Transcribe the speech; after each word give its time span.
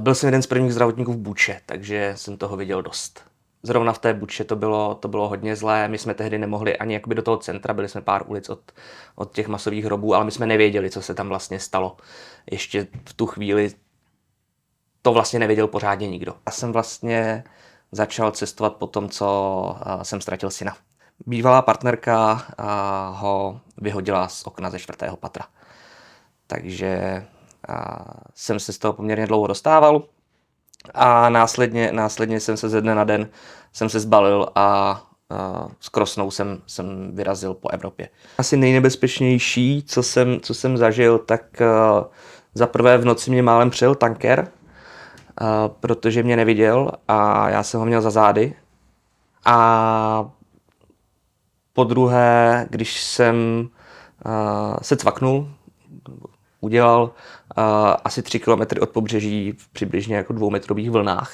Byl 0.00 0.14
jsem 0.14 0.26
jeden 0.26 0.42
z 0.42 0.46
prvních 0.46 0.72
zdravotníků 0.72 1.12
v 1.12 1.18
Buče, 1.18 1.60
takže 1.66 2.12
jsem 2.16 2.36
toho 2.36 2.56
viděl 2.56 2.82
dost. 2.82 3.24
Zrovna 3.62 3.92
v 3.92 3.98
té 3.98 4.14
Buče 4.14 4.44
to 4.44 4.56
bylo, 4.56 4.94
to 4.94 5.08
bylo 5.08 5.28
hodně 5.28 5.56
zlé, 5.56 5.88
my 5.88 5.98
jsme 5.98 6.14
tehdy 6.14 6.38
nemohli 6.38 6.78
ani 6.78 6.94
jakoby 6.94 7.14
do 7.14 7.22
toho 7.22 7.36
centra, 7.36 7.74
byli 7.74 7.88
jsme 7.88 8.00
pár 8.00 8.22
ulic 8.26 8.48
od, 8.48 8.72
od 9.14 9.32
těch 9.32 9.48
masových 9.48 9.84
hrobů, 9.84 10.14
ale 10.14 10.24
my 10.24 10.30
jsme 10.30 10.46
nevěděli, 10.46 10.90
co 10.90 11.02
se 11.02 11.14
tam 11.14 11.28
vlastně 11.28 11.60
stalo. 11.60 11.96
Ještě 12.50 12.86
v 13.04 13.14
tu 13.14 13.26
chvíli 13.26 13.72
to 15.02 15.12
vlastně 15.12 15.38
nevěděl 15.38 15.66
pořádně 15.66 16.08
nikdo. 16.08 16.34
Já 16.46 16.52
jsem 16.52 16.72
vlastně 16.72 17.44
začal 17.92 18.30
cestovat 18.30 18.76
po 18.76 18.86
tom, 18.86 19.08
co 19.08 19.76
jsem 20.02 20.20
ztratil 20.20 20.50
syna. 20.50 20.76
Bývalá 21.26 21.62
partnerka 21.62 22.46
ho 23.10 23.60
vyhodila 23.76 24.28
z 24.28 24.46
okna 24.46 24.70
ze 24.70 24.78
čtvrtého 24.78 25.16
patra. 25.16 25.44
Takže 26.46 27.26
jsem 28.34 28.60
se 28.60 28.72
z 28.72 28.78
toho 28.78 28.92
poměrně 28.92 29.26
dlouho 29.26 29.46
dostával 29.46 30.02
a 30.94 31.28
následně, 31.28 31.92
následně 31.92 32.40
jsem 32.40 32.56
se 32.56 32.68
ze 32.68 32.80
dne 32.80 32.94
na 32.94 33.04
den 33.04 33.28
jsem 33.72 33.88
se 33.88 34.00
zbalil 34.00 34.48
a 34.54 35.02
s 35.80 35.88
krosnou 35.88 36.30
jsem, 36.30 36.62
jsem 36.66 37.10
vyrazil 37.14 37.54
po 37.54 37.68
Evropě. 37.68 38.08
Asi 38.38 38.56
nejnebezpečnější, 38.56 39.82
co 39.86 40.02
jsem, 40.02 40.40
co 40.40 40.54
jsem 40.54 40.76
zažil, 40.76 41.18
tak 41.18 41.62
za 42.54 42.66
prvé 42.66 42.98
v 42.98 43.04
noci 43.04 43.30
mě 43.30 43.42
málem 43.42 43.70
přijel 43.70 43.94
tanker, 43.94 44.48
protože 45.80 46.22
mě 46.22 46.36
neviděl 46.36 46.90
a 47.08 47.48
já 47.48 47.62
jsem 47.62 47.80
ho 47.80 47.86
měl 47.86 48.02
za 48.02 48.10
zády. 48.10 48.54
A 49.44 50.30
po 51.72 51.84
druhé, 51.84 52.66
když 52.70 53.02
jsem 53.02 53.68
se 54.82 54.96
cvaknul, 54.96 55.48
udělal 56.60 57.10
asi 58.04 58.22
3 58.22 58.40
km 58.40 58.60
od 58.80 58.90
pobřeží 58.90 59.52
v 59.52 59.68
přibližně 59.68 60.16
jako 60.16 60.32
dvoumetrových 60.32 60.90
vlnách. 60.90 61.32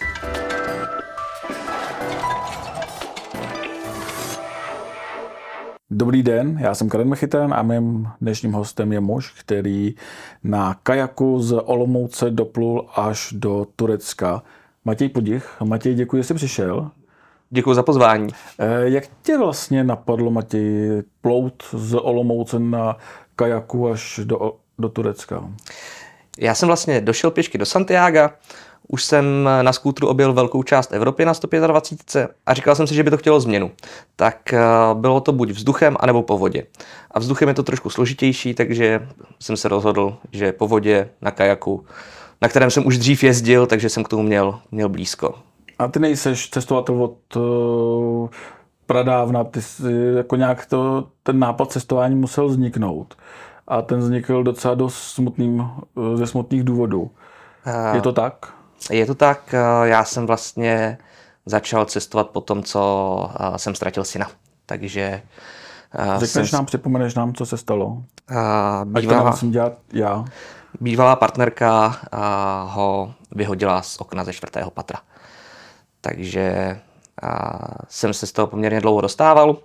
Dobrý 5.91 6.23
den, 6.23 6.59
já 6.61 6.75
jsem 6.75 6.89
Karen 6.89 7.09
Mechiten 7.09 7.55
a 7.55 7.63
mým 7.63 8.09
dnešním 8.21 8.53
hostem 8.53 8.93
je 8.93 9.01
muž, 9.01 9.35
který 9.41 9.95
na 10.45 10.75
kajaku 10.83 11.43
z 11.43 11.53
Olomouce 11.65 12.31
doplul 12.31 12.89
až 12.95 13.33
do 13.33 13.67
Turecka. 13.77 14.43
Matěj 14.85 15.09
Podich. 15.09 15.57
Matěj, 15.65 15.95
děkuji, 15.95 16.17
že 16.17 16.25
jsi 16.25 16.35
přišel. 16.35 16.91
Děkuji 17.51 17.75
za 17.75 17.83
pozvání. 17.83 18.29
Eh, 18.59 18.89
jak 18.89 19.05
tě 19.23 19.39
vlastně 19.39 19.85
napadlo, 19.85 20.31
Matěj, 20.31 21.03
plout 21.21 21.63
z 21.73 21.95
Olomouce 21.95 22.59
na 22.59 22.97
kajaku 23.37 23.89
až 23.89 24.21
do, 24.25 24.53
do 24.79 24.89
Turecka? 24.89 25.45
Já 26.39 26.55
jsem 26.55 26.67
vlastně 26.67 27.01
došel 27.01 27.31
pěšky 27.31 27.59
do 27.59 27.67
Santiago, 27.67 28.29
už 28.89 29.05
jsem 29.05 29.49
na 29.63 29.73
skútru 29.73 30.09
objel 30.09 30.33
velkou 30.33 30.63
část 30.63 30.93
Evropy 30.93 31.25
na 31.25 31.35
125 31.35 32.31
a 32.47 32.55
říkal 32.55 32.75
jsem 32.75 32.87
si, 32.87 32.95
že 32.95 33.03
by 33.03 33.11
to 33.11 33.17
chtělo 33.17 33.41
změnu. 33.41 33.71
Tak 34.17 34.53
eh, 34.53 34.61
bylo 34.95 35.21
to 35.21 35.33
buď 35.33 35.51
vzduchem, 35.51 35.97
anebo 36.01 36.23
po 36.23 36.39
vodě. 36.39 36.67
A 37.11 37.19
vzduchem 37.19 37.49
je 37.49 37.55
to 37.55 37.63
trošku 37.63 37.91
složitější, 37.91 38.55
takže 38.55 39.09
jsem 39.41 39.57
se 39.57 39.69
rozhodl, 39.69 40.17
že 40.33 40.53
po 40.53 40.69
vodě 40.69 41.09
na 41.23 41.31
kajaku, 41.31 41.85
na 42.43 42.49
kterém 42.49 42.71
jsem 42.71 42.87
už 42.87 42.99
dřív 42.99 43.25
jezdil, 43.25 43.67
takže 43.67 43.89
jsem 43.89 44.05
k 44.05 44.09
tomu 44.09 44.23
měl, 44.23 44.61
měl 44.71 44.89
blízko. 44.89 45.35
A 45.79 45.89
ty 45.89 45.99
nejseš 45.99 46.51
cestovatel 46.51 47.03
od 47.03 47.37
uh, 47.37 48.29
pradávna, 48.87 49.45
ty 49.45 49.63
jsi, 49.63 49.93
jako 50.17 50.37
nějak 50.37 50.67
to, 50.67 51.09
ten 51.23 51.39
nápad 51.39 51.73
cestování 51.73 52.15
musel 52.15 52.49
vzniknout. 52.49 53.15
A 53.69 53.83
ten 53.83 53.99
vznikl 53.99 54.43
docela 54.43 54.75
dost 54.75 54.99
smutným, 54.99 55.71
eh, 56.13 56.17
ze 56.17 56.27
smutných 56.27 56.65
důvodů. 56.65 57.11
Je 57.95 58.01
to 58.01 58.13
tak? 58.13 58.57
Je 58.91 59.07
to 59.07 59.15
tak, 59.15 59.55
eh, 59.55 59.89
já 59.89 60.05
jsem 60.05 60.27
vlastně 60.27 60.99
začal 61.47 61.85
cestovat 61.85 62.31
po 62.31 62.41
tom, 62.41 62.63
co 62.63 63.31
eh, 63.41 63.59
jsem 63.59 63.75
ztratil 63.75 64.05
syna. 64.05 64.31
Takže 64.67 65.23
eh, 65.95 66.19
Řekneš 66.19 66.51
jsem... 66.51 66.59
nám, 66.59 66.67
připomeneš 66.67 67.15
nám, 67.15 67.35
co 67.35 67.47
se 67.47 67.57
stalo? 67.59 68.03
Bývalá, 68.85 69.19
Ať 69.19 69.25
to 69.25 69.31
musím 69.31 69.51
dělat 69.51 69.73
já. 69.93 70.25
Bývalá 70.81 71.17
partnerka 71.17 71.97
ho 72.65 73.15
vyhodila 73.31 73.83
z 73.83 74.01
okna 74.01 74.25
ze 74.25 74.33
čtvrtého 74.33 74.71
patra. 74.71 75.01
Takže 76.01 76.79
jsem 77.89 78.15
se 78.15 78.27
z 78.27 78.33
toho 78.33 78.47
poměrně 78.47 78.81
dlouho 78.81 79.01
dostával 79.01 79.57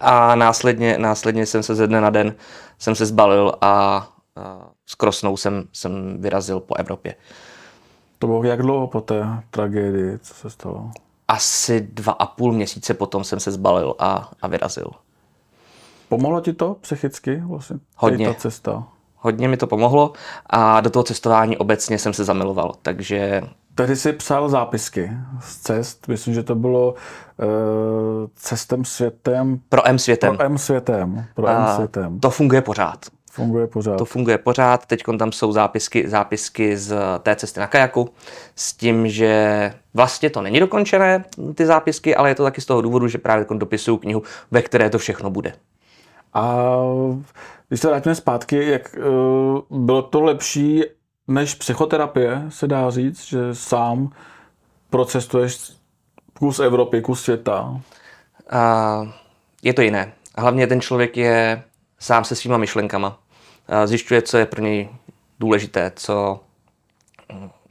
a 0.00 0.34
následně, 0.34 0.98
následně 0.98 1.46
jsem 1.46 1.62
se 1.62 1.74
ze 1.74 1.86
dne 1.86 2.00
na 2.00 2.10
den 2.10 2.34
jsem 2.78 2.94
se 2.94 3.06
zbalil 3.06 3.54
a 3.60 4.06
s 4.86 4.94
krosnou 4.94 5.36
jsem, 5.36 5.64
jsem 5.72 6.22
vyrazil 6.22 6.60
po 6.60 6.74
Evropě. 6.74 7.14
To 8.18 8.26
bylo 8.26 8.44
jak 8.44 8.62
dlouho 8.62 8.86
po 8.86 9.00
té 9.00 9.26
tragédii, 9.50 10.18
co 10.18 10.34
se 10.34 10.50
stalo? 10.50 10.90
Asi 11.28 11.80
dva 11.80 12.12
a 12.12 12.26
půl 12.26 12.52
měsíce 12.52 12.94
potom 12.94 13.24
jsem 13.24 13.40
se 13.40 13.52
zbalil 13.52 13.94
a, 13.98 14.30
a 14.42 14.48
vyrazil. 14.48 14.90
Pomohlo 16.08 16.40
ti 16.40 16.52
to 16.52 16.76
psychicky 16.80 17.42
vlastně? 17.46 17.76
Hodně. 17.96 18.28
Ta 18.28 18.34
cesta? 18.34 18.88
Hodně 19.16 19.48
mi 19.48 19.56
to 19.56 19.66
pomohlo 19.66 20.12
a 20.46 20.80
do 20.80 20.90
toho 20.90 21.02
cestování 21.02 21.56
obecně 21.56 21.98
jsem 21.98 22.12
se 22.12 22.24
zamiloval, 22.24 22.74
takže... 22.82 23.42
Tehdy 23.78 23.96
jsi 23.96 24.12
psal 24.12 24.48
zápisky 24.48 25.10
z 25.40 25.56
cest, 25.56 26.08
myslím, 26.08 26.34
že 26.34 26.42
to 26.42 26.54
bylo 26.54 26.92
uh, 26.92 27.46
cestem 28.34 28.84
světem... 28.84 29.60
Pro 29.68 29.88
M 29.88 29.98
světem. 29.98 30.36
Pro 30.36 30.46
M 30.46 30.58
světem. 30.58 31.24
Pro 31.34 31.48
M 31.48 31.66
světem. 31.74 32.20
To 32.20 32.30
funguje 32.30 32.62
pořád. 32.62 32.98
Funguje 33.30 33.66
pořád. 33.66 33.96
To 33.96 34.04
funguje 34.04 34.38
pořád. 34.38 34.86
Teď 34.86 35.02
tam 35.18 35.32
jsou 35.32 35.52
zápisky, 35.52 36.08
zápisky 36.08 36.76
z 36.76 36.96
té 37.22 37.36
cesty 37.36 37.60
na 37.60 37.66
kajaku 37.66 38.08
s 38.56 38.72
tím, 38.72 39.08
že 39.08 39.72
vlastně 39.94 40.30
to 40.30 40.42
není 40.42 40.60
dokončené, 40.60 41.24
ty 41.54 41.66
zápisky, 41.66 42.16
ale 42.16 42.28
je 42.28 42.34
to 42.34 42.44
taky 42.44 42.60
z 42.60 42.66
toho 42.66 42.82
důvodu, 42.82 43.08
že 43.08 43.18
právě 43.18 43.46
dopisuju 43.52 43.96
knihu, 43.96 44.22
ve 44.50 44.62
které 44.62 44.90
to 44.90 44.98
všechno 44.98 45.30
bude. 45.30 45.52
A 46.34 46.64
když 47.68 47.80
se 47.80 47.88
vrátíme 47.88 48.14
zpátky, 48.14 48.70
jak 48.70 48.96
uh, 48.98 49.78
bylo 49.86 50.02
to 50.02 50.20
lepší 50.20 50.84
než 51.28 51.54
psychoterapie, 51.54 52.42
se 52.48 52.66
dá 52.66 52.90
říct, 52.90 53.24
že 53.24 53.54
sám 53.54 54.10
procestuješ 54.90 55.72
kus 56.38 56.60
Evropy, 56.60 57.02
kus 57.02 57.22
světa? 57.22 57.62
Uh, 57.62 59.08
je 59.62 59.74
to 59.74 59.82
jiné. 59.82 60.12
Hlavně 60.36 60.66
ten 60.66 60.80
člověk 60.80 61.16
je 61.16 61.62
sám 61.98 62.24
se 62.24 62.36
svýma 62.36 62.56
myšlenkama 62.56 63.18
zjišťuje, 63.84 64.22
co 64.22 64.38
je 64.38 64.46
pro 64.46 64.62
něj 64.62 64.88
důležité, 65.40 65.92
co, 65.96 66.40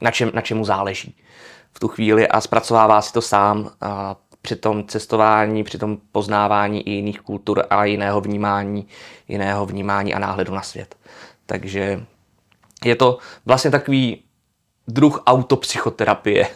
na, 0.00 0.10
čem, 0.10 0.30
na 0.34 0.40
čemu 0.40 0.64
záleží 0.64 1.16
v 1.72 1.80
tu 1.80 1.88
chvíli 1.88 2.28
a 2.28 2.40
zpracovává 2.40 3.02
si 3.02 3.12
to 3.12 3.22
sám 3.22 3.70
a 3.80 4.16
při 4.42 4.56
tom 4.56 4.86
cestování, 4.86 5.64
při 5.64 5.78
tom 5.78 5.98
poznávání 6.12 6.88
i 6.88 6.90
jiných 6.90 7.20
kultur 7.20 7.64
a 7.70 7.84
jiného 7.84 8.20
vnímání, 8.20 8.86
jiného 9.28 9.66
vnímání 9.66 10.14
a 10.14 10.18
náhledu 10.18 10.54
na 10.54 10.62
svět. 10.62 10.96
Takže 11.46 12.06
je 12.84 12.96
to 12.96 13.18
vlastně 13.46 13.70
takový 13.70 14.22
druh 14.88 15.22
autopsychoterapie. 15.26 16.46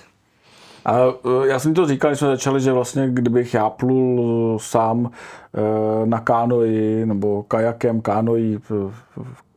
A 0.84 0.98
e, 0.98 1.48
já 1.48 1.58
jsem 1.58 1.74
to 1.74 1.86
říkal, 1.86 2.10
když 2.10 2.18
jsme 2.18 2.28
začali, 2.28 2.60
že 2.60 2.72
vlastně 2.72 3.08
kdybych 3.10 3.54
já 3.54 3.70
plul 3.70 4.58
sám 4.60 5.10
e, 5.54 6.06
na 6.06 6.20
kánoji 6.20 7.06
nebo 7.06 7.42
kajakem, 7.42 8.00
kánoji, 8.00 8.60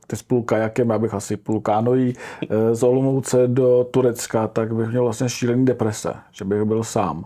ty 0.07 0.15
spolu 0.15 0.43
kajakem, 0.43 0.89
já 0.89 0.99
bych 0.99 1.13
asi 1.13 1.37
plul 1.37 1.61
kánojí 1.61 2.13
e, 2.49 2.75
z 2.75 2.83
Olomouce 2.83 3.47
do 3.47 3.87
Turecka, 3.91 4.47
tak 4.47 4.75
bych 4.75 4.89
měl 4.89 5.03
vlastně 5.03 5.29
šílený 5.29 5.65
deprese, 5.65 6.13
že 6.31 6.45
bych 6.45 6.63
byl 6.63 6.83
sám. 6.83 7.25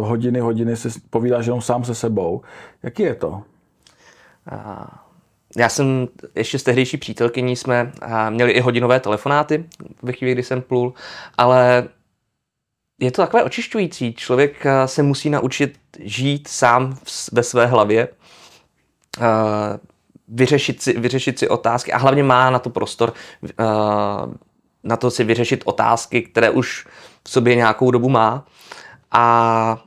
Hodiny, 0.00 0.40
hodiny 0.40 0.76
si 0.76 0.88
povídáš 1.10 1.46
jenom 1.46 1.60
sám 1.60 1.84
se 1.84 1.94
sebou. 1.94 2.40
Jaký 2.82 3.02
je 3.02 3.14
to? 3.14 3.42
Já 5.56 5.68
jsem 5.68 6.08
ještě 6.34 6.58
s 6.58 6.62
tehdejší 6.62 6.96
přítelkyní 6.96 7.56
jsme 7.56 7.92
měli 8.30 8.52
i 8.52 8.60
hodinové 8.60 9.00
telefonáty 9.00 9.64
ve 10.02 10.12
chvíli, 10.12 10.32
kdy 10.32 10.42
jsem 10.42 10.62
plul, 10.62 10.94
ale 11.38 11.88
je 13.00 13.10
to 13.10 13.22
takové 13.22 13.42
očišťující. 13.44 14.14
Člověk 14.14 14.66
eh, 14.66 14.88
se 14.88 15.02
musí 15.02 15.30
naučit 15.30 15.78
žít 16.00 16.48
sám 16.48 16.98
ve 17.32 17.42
své 17.42 17.66
hlavě, 17.66 18.08
eh, 19.20 19.78
vyřešit 20.28 20.82
si, 20.82 21.00
vyřešit 21.00 21.38
si 21.38 21.48
otázky 21.48 21.92
a 21.92 21.98
hlavně 21.98 22.22
má 22.22 22.50
na 22.50 22.58
to 22.58 22.70
prostor 22.70 23.12
eh, 23.44 23.64
na 24.84 24.96
to 24.96 25.10
si 25.10 25.24
vyřešit 25.24 25.62
otázky, 25.64 26.22
které 26.22 26.50
už 26.50 26.86
v 27.24 27.30
sobě 27.30 27.54
nějakou 27.54 27.90
dobu 27.90 28.08
má. 28.08 28.46
A 29.10 29.84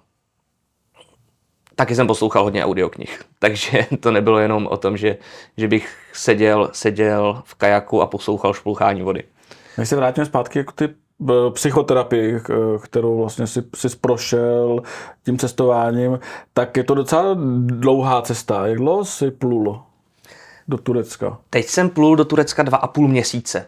taky 1.76 1.96
jsem 1.96 2.08
poslouchal 2.08 2.44
hodně 2.44 2.66
audioknih, 2.66 3.22
takže 3.40 3.86
to 4.00 4.12
nebylo 4.12 4.40
jenom 4.40 4.68
o 4.68 4.78
tom, 4.78 4.98
že, 4.98 5.18
že 5.58 5.68
bych 5.68 5.96
seděl, 6.14 6.70
seděl 6.74 7.42
v 7.46 7.56
kajaku 7.56 8.02
a 8.02 8.08
poslouchal 8.08 8.54
špulchání 8.54 9.02
vody. 9.02 9.24
Když 9.76 9.90
se 9.90 9.96
vrátíme 9.96 10.26
zpátky, 10.26 10.60
jako 10.60 10.72
ty 10.72 10.90
psychoterapii, 11.54 12.40
kterou 12.84 13.18
vlastně 13.18 13.48
si, 13.48 13.64
si 13.76 13.88
prošel 14.02 14.82
tím 15.26 15.38
cestováním, 15.38 16.20
tak 16.54 16.78
je 16.78 16.84
to 16.84 16.96
docela 16.96 17.36
dlouhá 17.66 18.22
cesta. 18.22 18.68
Jak 18.68 18.78
dlouho 18.78 19.06
jsi 19.06 19.32
plul 19.32 19.82
do 20.68 20.78
Turecka? 20.78 21.38
Teď 21.50 21.66
jsem 21.66 21.90
plul 21.90 22.16
do 22.16 22.26
Turecka 22.26 22.64
dva 22.64 22.78
a 22.78 22.88
půl 22.88 23.08
měsíce. 23.08 23.66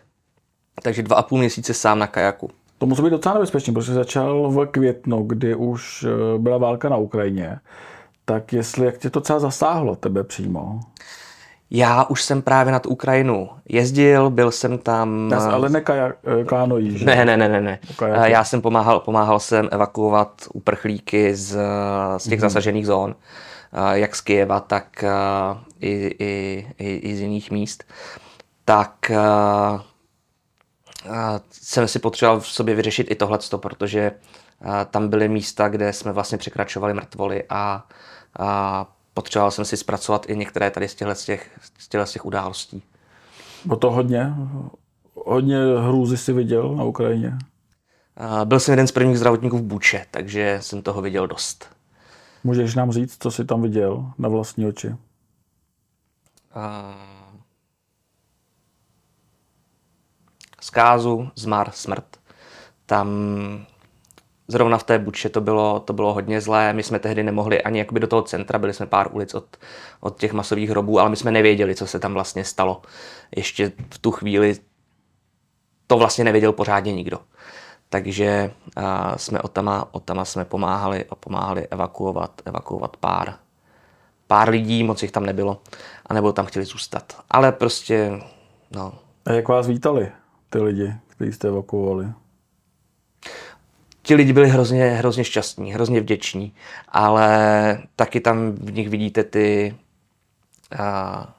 Takže 0.84 1.04
dva 1.04 1.16
a 1.16 1.24
půl 1.24 1.40
měsíce 1.40 1.74
sám 1.74 2.00
na 2.00 2.08
kajaku. 2.08 2.50
To 2.78 2.86
musí 2.86 3.02
být 3.02 3.10
docela 3.10 3.36
nebezpečné, 3.36 3.74
protože 3.74 3.94
začal 3.94 4.50
v 4.50 4.66
květnu, 4.66 5.24
kdy 5.24 5.56
už 5.56 6.04
eh, 6.04 6.38
byla 6.38 6.58
válka 6.58 6.90
na 6.90 6.98
Ukrajině. 6.98 7.60
Tak 8.26 8.54
jestli, 8.54 8.86
jak 8.86 8.98
tě 8.98 9.10
to 9.10 9.22
celá 9.22 9.40
zasáhlo, 9.40 9.96
tebe 9.96 10.24
přímo? 10.24 10.80
Já 11.72 12.04
už 12.04 12.24
jsem 12.24 12.42
právě 12.42 12.74
na 12.74 12.80
tu 12.80 12.90
Ukrajinu 12.90 13.50
jezdil, 13.70 14.30
byl 14.30 14.52
jsem 14.52 14.78
tam... 14.78 15.30
Já, 15.32 15.52
ale 15.52 15.70
ne 15.70 15.82
kajak, 15.82 16.16
eh, 16.42 16.44
kánojí, 16.44 16.98
že? 16.98 17.06
Ne, 17.06 17.26
ne, 17.26 17.38
ne, 17.38 17.50
ne. 17.50 17.62
ne. 17.62 17.80
Kajaky. 17.96 18.32
Já 18.32 18.44
jsem 18.44 18.62
pomáhal, 18.62 19.00
pomáhal 19.00 19.40
jsem 19.40 19.70
evakuovat 19.72 20.48
uprchlíky 20.54 21.36
z, 21.36 21.58
z 22.18 22.24
těch 22.24 22.40
mm-hmm. 22.40 22.42
zasažených 22.42 22.86
zón, 22.86 23.16
eh, 23.74 24.00
jak 24.00 24.16
z 24.16 24.22
Kyjeva, 24.22 24.60
tak 24.60 25.04
eh, 25.04 25.10
i, 25.80 26.16
i, 26.20 26.68
i, 26.78 26.96
i 26.96 27.16
z 27.16 27.20
jiných 27.22 27.52
míst. 27.52 27.84
Tak 28.66 29.12
jsem 31.52 31.88
si 31.88 32.00
potřeboval 32.00 32.40
v 32.40 32.48
sobě 32.48 32.76
vyřešit 32.76 33.12
i 33.12 33.16
tohleto, 33.16 33.58
protože 33.58 34.12
tam 34.90 35.08
byly 35.08 35.30
místa, 35.30 35.70
kde 35.70 35.94
jsme 35.94 36.12
vlastně 36.12 36.38
překračovali 36.38 36.94
mrtvoly 36.94 37.44
a, 37.50 37.88
a 38.40 38.86
potřeboval 39.14 39.52
jsem 39.52 39.66
si 39.66 39.78
zpracovat 39.78 40.30
i 40.30 40.38
některé 40.38 40.72
tady 40.72 40.88
z 40.88 40.96
těchto, 40.96 41.16
z 41.16 41.26
těch, 41.26 41.60
z 41.80 41.88
těchto 41.88 42.06
z 42.06 42.12
těch 42.12 42.26
událostí. 42.26 42.84
Bylo 43.66 43.78
to 43.78 43.92
hodně? 43.92 44.34
Hodně 45.14 45.58
hrůzy 45.58 46.18
si 46.18 46.34
viděl 46.34 46.76
na 46.76 46.84
Ukrajině? 46.84 47.38
Byl 48.44 48.60
jsem 48.60 48.72
jeden 48.72 48.88
z 48.88 48.92
prvních 48.92 49.18
zdravotníků 49.18 49.58
v 49.58 49.64
Buče, 49.64 50.06
takže 50.12 50.58
jsem 50.62 50.82
toho 50.82 51.02
viděl 51.02 51.28
dost. 51.28 51.76
Můžeš 52.44 52.76
nám 52.76 52.92
říct, 52.92 53.18
co 53.20 53.32
jsi 53.32 53.46
tam 53.46 53.62
viděl 53.62 54.12
na 54.18 54.30
vlastní 54.30 54.66
oči? 54.66 54.96
Zkázu, 60.62 61.30
zmar, 61.36 61.72
smrt. 61.72 62.18
Tam 62.86 63.10
zrovna 64.48 64.78
v 64.78 64.84
té 64.84 65.00
Buče 65.00 65.30
to 65.30 65.42
bylo, 65.42 65.80
to 65.80 65.94
bylo 65.94 66.14
hodně 66.14 66.42
zlé. 66.42 66.74
My 66.74 66.84
jsme 66.84 67.00
tehdy 67.00 67.24
nemohli 67.24 67.64
ani 67.64 67.80
jakoby 67.80 68.00
do 68.00 68.08
toho 68.08 68.22
centra, 68.22 68.60
byli 68.60 68.74
jsme 68.74 68.86
pár 68.86 69.10
ulic 69.12 69.34
od, 69.34 69.58
od 70.00 70.20
těch 70.20 70.34
masových 70.34 70.70
hrobů, 70.70 71.00
ale 71.00 71.10
my 71.10 71.16
jsme 71.16 71.32
nevěděli, 71.32 71.76
co 71.76 71.88
se 71.88 72.00
tam 72.00 72.14
vlastně 72.14 72.44
stalo. 72.44 72.82
Ještě 73.36 73.72
v 73.90 73.98
tu 73.98 74.12
chvíli 74.12 74.56
to 75.88 75.98
vlastně 75.98 76.24
nevěděl 76.24 76.52
pořádně 76.52 76.94
nikdo. 76.94 77.20
Takže 77.90 78.52
uh, 78.78 78.84
jsme 79.16 79.42
otama, 79.42 79.88
otama 79.92 80.26
jsme 80.26 80.46
pomáhali 80.46 81.06
a 81.10 81.16
pomáhali 81.16 81.68
evakuovat, 81.68 82.42
evakuovat 82.46 82.98
pár, 82.98 83.34
pár 84.28 84.50
lidí, 84.50 84.84
moc 84.84 85.02
jich 85.02 85.12
tam 85.12 85.26
nebylo, 85.26 85.62
a 86.06 86.14
nebo 86.14 86.34
tam 86.34 86.46
chtěli 86.46 86.66
zůstat. 86.66 87.14
Ale 87.30 87.52
prostě, 87.52 88.22
no. 88.72 88.94
A 89.26 89.32
jak 89.32 89.48
vás 89.48 89.68
vítali 89.68 90.12
ty 90.50 90.60
lidi, 90.60 90.94
kteří 91.08 91.34
jste 91.34 91.48
evakuovali? 91.48 92.08
Ti 94.06 94.16
lidi 94.16 94.34
byli 94.34 94.50
hrozně, 94.50 94.86
hrozně 94.86 95.24
šťastní, 95.24 95.74
hrozně 95.74 96.02
vděční, 96.02 96.54
ale 96.90 97.84
taky 97.96 98.20
tam 98.20 98.52
v 98.52 98.72
nich 98.74 98.90
vidíte 98.90 99.24
ty, 99.24 99.76
a, 100.80 101.36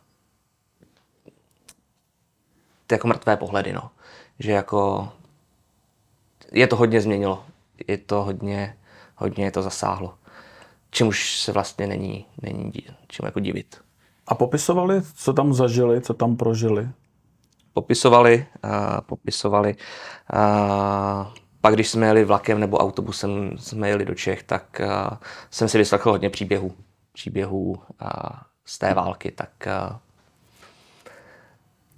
ty 2.87 2.95
jako 2.95 3.09
mrtvé 3.09 3.37
pohledy, 3.37 3.73
no. 3.73 3.91
Že 4.39 4.53
jako 4.53 5.09
je 6.53 6.67
to 6.67 6.77
hodně 6.77 7.01
změnilo. 7.01 7.45
Je 7.89 7.99
to 7.99 8.23
hodně, 8.23 8.77
hodně 9.17 9.45
je 9.45 9.51
to 9.51 9.63
zasáhlo. 9.63 10.15
Čím 10.91 11.07
už 11.07 11.41
se 11.41 11.53
vlastně 11.53 11.87
není, 11.87 12.27
není 12.43 12.73
čím 13.09 13.25
jako 13.25 13.41
divit. 13.41 13.77
A 14.27 14.35
popisovali, 14.35 15.03
co 15.15 15.33
tam 15.33 15.55
zažili, 15.55 16.01
co 16.01 16.15
tam 16.15 16.37
prožili? 16.37 16.89
Popisovali, 17.73 18.47
uh, 18.65 19.01
popisovali. 19.01 19.77
Uh, 20.35 21.46
pak, 21.67 21.75
když 21.75 21.89
jsme 21.89 22.07
jeli 22.07 22.25
vlakem 22.25 22.61
nebo 22.61 22.79
autobusem, 22.79 23.59
jsme 23.59 23.89
jeli 23.89 24.05
do 24.05 24.15
Čech, 24.15 24.43
tak 24.43 24.81
uh, 24.81 25.17
jsem 25.51 25.69
si 25.69 25.79
vyslechl 25.79 26.11
hodně 26.11 26.31
příběhů. 26.31 26.75
Příběhů 27.13 27.71
uh, 27.71 27.81
z 28.65 28.79
té 28.79 28.95
války, 28.95 29.31
tak... 29.31 29.51
Uh, 29.67 29.97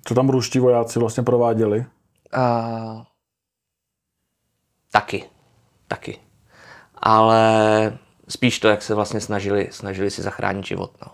Co 0.05 0.15
tam 0.15 0.29
ruští 0.29 0.59
vojáci 0.59 0.99
vlastně 0.99 1.23
prováděli? 1.23 1.87
Uh, 2.37 3.03
taky. 4.93 5.25
Taky. 5.89 6.19
Ale 6.95 7.99
spíš 8.29 8.59
to, 8.59 8.69
jak 8.69 8.83
se 8.83 8.95
vlastně 8.95 9.21
snažili, 9.21 9.69
snažili 9.71 10.11
si 10.11 10.23
zachránit 10.23 10.67
život. 10.67 10.97
No. 11.07 11.13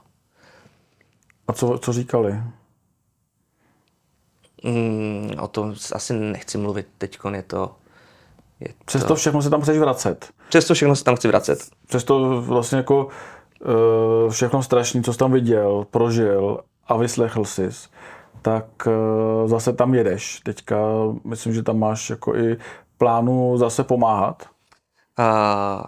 A 1.48 1.52
co, 1.52 1.78
co 1.78 1.92
říkali? 1.92 2.42
Mm, 4.64 5.30
o 5.40 5.48
tom 5.48 5.74
asi 5.92 6.12
nechci 6.12 6.58
mluvit 6.58 6.88
teď, 6.98 7.18
je 7.34 7.42
to 7.42 7.76
je 8.60 8.68
to... 8.68 8.84
Přesto 8.84 9.14
všechno 9.14 9.42
se 9.42 9.50
tam 9.50 9.60
chceš 9.60 9.78
vracet. 9.78 10.30
Přesto 10.48 10.74
všechno 10.74 10.96
se 10.96 11.04
tam 11.04 11.16
chci 11.16 11.28
vracet. 11.28 11.58
Přesto 11.88 12.42
vlastně 12.42 12.76
jako 12.76 13.08
uh, 13.66 14.30
všechno 14.30 14.62
strašné, 14.62 15.02
co 15.02 15.12
jsi 15.12 15.18
tam 15.18 15.32
viděl, 15.32 15.86
prožil 15.90 16.60
a 16.86 16.96
vyslechl 16.96 17.44
jsi, 17.44 17.68
tak 18.42 18.66
uh, 18.86 19.48
zase 19.48 19.72
tam 19.72 19.94
jedeš. 19.94 20.40
Teďka 20.40 20.76
myslím, 21.24 21.54
že 21.54 21.62
tam 21.62 21.78
máš 21.78 22.10
jako 22.10 22.36
i 22.36 22.56
plánu 22.98 23.58
zase 23.58 23.84
pomáhat. 23.84 24.42
Uh, 25.18 25.84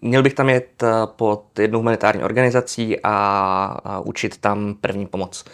měl 0.00 0.22
bych 0.22 0.34
tam 0.34 0.48
jet 0.48 0.84
pod 1.06 1.58
jednu 1.58 1.78
humanitární 1.78 2.24
organizací 2.24 3.00
a, 3.02 3.12
a 3.84 4.00
učit 4.00 4.38
tam 4.38 4.74
první 4.80 5.06
pomoc. 5.06 5.44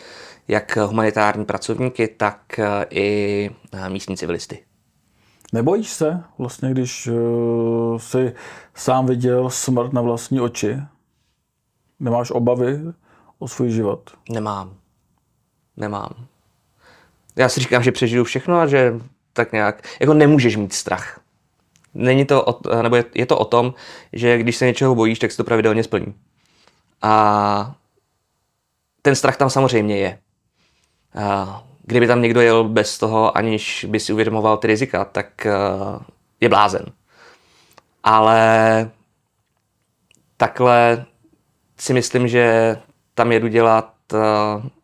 Jak 0.49 0.77
humanitární 0.77 1.45
pracovníky, 1.45 2.09
tak 2.09 2.61
i 2.91 3.51
místní 3.89 4.17
civilisty. 4.17 4.65
Nebojíš 5.53 5.91
se 5.91 6.25
vlastně, 6.39 6.71
když 6.71 7.07
uh, 7.07 7.99
jsi 7.99 8.35
sám 8.75 9.07
viděl 9.07 9.51
smrt 9.51 9.93
na 9.93 10.01
vlastní 10.01 10.41
oči? 10.41 10.79
Nemáš 12.01 12.31
obavy 12.31 12.81
o 13.39 13.49
svůj 13.49 13.71
život? 13.71 14.11
Nemám. 14.31 14.75
Nemám. 15.77 16.11
Já 17.37 17.49
si 17.49 17.61
říkám, 17.61 17.83
že 17.83 17.93
přežiju 17.93 18.25
všechno 18.25 18.59
a 18.59 18.67
že 18.67 19.01
tak 19.33 19.53
nějak, 19.53 19.89
jako 20.01 20.15
nemůžeš 20.15 20.57
mít 20.57 20.73
strach. 20.73 21.21
Není 21.95 22.25
to, 22.25 22.45
o, 22.45 22.83
nebo 22.83 22.97
je, 22.97 23.05
je 23.15 23.27
to 23.27 23.39
o 23.39 23.45
tom, 23.45 23.75
že 24.13 24.39
když 24.39 24.57
se 24.57 24.67
něčeho 24.67 24.95
bojíš, 24.95 25.19
tak 25.19 25.31
se 25.31 25.37
to 25.37 25.45
pravidelně 25.45 25.85
splní. 25.85 26.15
A 27.03 27.75
ten 29.03 29.17
strach 29.17 29.37
tam 29.37 29.51
samozřejmě 29.51 29.99
je. 29.99 30.19
A 31.15 31.65
kdyby 31.93 32.07
tam 32.07 32.23
někdo 32.23 32.41
jel 32.41 32.65
bez 32.65 32.99
toho, 32.99 33.37
aniž 33.37 33.87
by 33.89 34.01
si 34.01 34.13
uvědomoval 34.13 34.57
ty 34.57 34.67
rizika, 34.67 35.05
tak 35.05 35.47
eh, 35.47 35.53
je 36.41 36.49
blázen. 36.49 36.87
Ale 38.05 38.91
takhle 40.37 41.05
si 41.79 41.93
myslím, 41.93 42.29
že 42.29 42.77
tam 43.15 43.33
jedu 43.33 43.49
dělat 43.49 43.95
eh, 44.15 44.19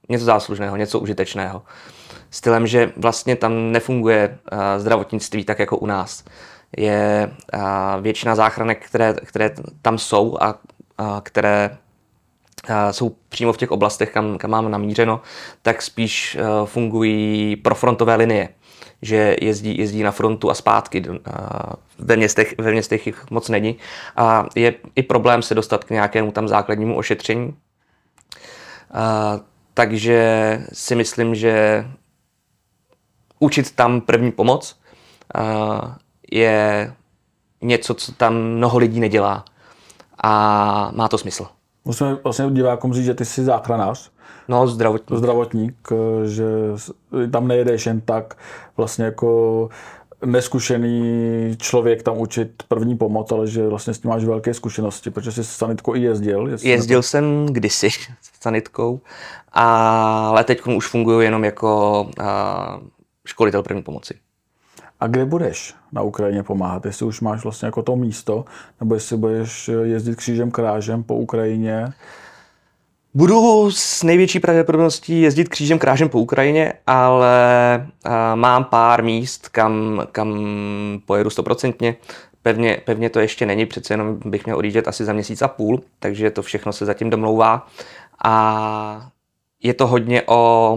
něco 0.09 0.25
záslužného, 0.25 0.77
něco 0.77 1.01
užitečného. 1.01 1.63
Stylem, 2.31 2.67
že 2.67 2.93
vlastně 2.97 3.37
tam 3.37 3.73
nefunguje 3.73 4.39
eh, 4.53 4.81
zdravotnictví 4.81 5.45
tak 5.45 5.59
jako 5.59 5.79
u 5.79 5.87
nás. 5.87 6.25
Je 6.77 7.31
většina 8.01 8.35
záchranek, 8.35 8.87
které, 8.87 9.15
které 9.25 9.51
tam 9.83 9.99
jsou 9.99 10.39
a 10.41 10.55
které 11.23 11.79
jsou 12.91 13.17
přímo 13.29 13.53
v 13.53 13.57
těch 13.57 13.71
oblastech, 13.71 14.11
kam, 14.13 14.39
kam 14.39 14.51
mám 14.51 14.71
namířeno, 14.71 15.21
tak 15.63 15.83
spíš 15.83 16.37
eh, 16.41 16.67
fungují 16.67 17.57
pro 17.57 17.75
frontové 17.75 18.15
linie 18.15 18.49
že 19.03 19.37
jezdí, 19.41 19.79
jezdí 19.79 20.03
na 20.03 20.11
frontu 20.11 20.51
a 20.51 20.55
zpátky. 20.55 21.03
Ve 21.99 22.17
městech, 22.17 22.55
ve 22.59 22.71
městech 22.73 23.07
jich 23.07 23.31
moc 23.31 23.49
není. 23.49 23.77
A 24.17 24.47
je 24.55 24.75
i 24.97 25.03
problém 25.03 25.43
se 25.43 25.55
dostat 25.55 25.85
k 25.85 25.91
nějakému 25.91 26.33
tam 26.33 26.49
základnímu 26.49 26.97
ošetření. 26.97 27.57
A, 28.93 29.41
takže 29.75 30.61
si 30.73 30.95
myslím, 30.95 31.35
že 31.35 31.85
učit 33.39 33.71
tam 33.71 34.01
první 34.01 34.33
pomoc 34.33 34.81
a, 35.35 35.97
je 36.33 36.93
něco, 37.63 37.95
co 37.95 38.13
tam 38.13 38.35
mnoho 38.35 38.79
lidí 38.79 39.01
nedělá. 39.01 39.45
A 40.23 40.91
má 40.95 41.09
to 41.09 41.19
smysl. 41.19 41.58
Musíme 41.89 42.19
vlastně 42.25 42.51
divákům 42.51 42.95
říct, 42.95 43.05
že 43.05 43.15
ty 43.15 43.25
jsi 43.25 43.45
záchranář. 43.45 44.11
No, 44.49 44.67
zdravotník. 44.67 45.19
Zdravotník, 45.19 45.89
že 46.25 46.45
tam 47.33 47.49
nejedeš 47.49 47.87
jen 47.87 48.01
tak 48.01 48.37
vlastně 48.77 49.05
jako 49.05 49.69
neskušený 50.25 51.57
člověk 51.61 52.03
tam 52.03 52.19
učit 52.19 52.63
první 52.69 52.97
pomoc, 52.97 53.33
ale 53.33 53.47
že 53.47 53.69
vlastně 53.69 53.95
s 53.95 53.99
tím 53.99 54.11
máš 54.11 54.25
velké 54.25 54.55
zkušenosti, 54.55 55.11
protože 55.11 55.33
jsi 55.33 55.45
s 55.45 55.51
sanitkou 55.51 55.95
i 55.95 56.01
jezdil. 56.01 56.49
Jezdil 56.63 56.99
to... 56.99 57.03
jsem 57.03 57.47
kdysi 57.51 57.91
s 57.91 58.43
sanitkou, 58.43 59.01
ale 59.53 60.45
teď 60.45 60.67
už 60.67 60.87
funguji 60.87 61.21
jenom 61.21 61.45
jako 61.45 62.07
školitel 63.27 63.63
první 63.63 63.83
pomoci. 63.83 64.15
A 65.01 65.07
kde 65.07 65.25
budeš 65.25 65.75
na 65.93 66.03
Ukrajině 66.03 66.43
pomáhat? 66.43 66.87
Jestli 66.87 67.07
už 67.07 67.21
máš 67.21 67.43
vlastně 67.43 67.67
jako 67.67 67.83
to 67.83 67.97
místo, 67.97 68.45
nebo 68.81 68.95
jestli 68.95 69.17
budeš 69.17 69.71
jezdit 69.83 70.17
křížem 70.17 70.51
krážem 70.51 71.03
po 71.03 71.15
Ukrajině? 71.15 71.93
Budu 73.15 73.71
s 73.71 74.03
největší 74.03 74.41
pravděpodobností 74.41 75.21
jezdit 75.21 75.49
křížem 75.49 75.79
krážem 75.79 76.09
po 76.09 76.19
Ukrajině, 76.19 76.73
ale 76.87 77.87
uh, 78.07 78.13
mám 78.35 78.65
pár 78.65 79.05
míst, 79.05 79.49
kam, 79.49 80.03
kam 80.13 80.39
pojedu 81.07 81.31
stoprocentně. 81.31 81.97
Pevně, 82.43 82.81
pevně 82.85 83.11
to 83.11 83.21
ještě 83.21 83.47
není, 83.47 83.67
přece 83.67 83.95
jenom 83.95 84.21
bych 84.25 84.47
měl 84.47 84.59
odjíždět 84.59 84.89
asi 84.89 85.05
za 85.05 85.13
měsíc 85.13 85.43
a 85.43 85.49
půl, 85.49 85.81
takže 85.99 86.31
to 86.31 86.43
všechno 86.43 86.73
se 86.73 86.87
zatím 86.87 87.11
domlouvá. 87.11 87.67
A 88.25 89.11
je 89.63 89.75
to 89.75 89.87
hodně 89.87 90.23
o, 90.27 90.75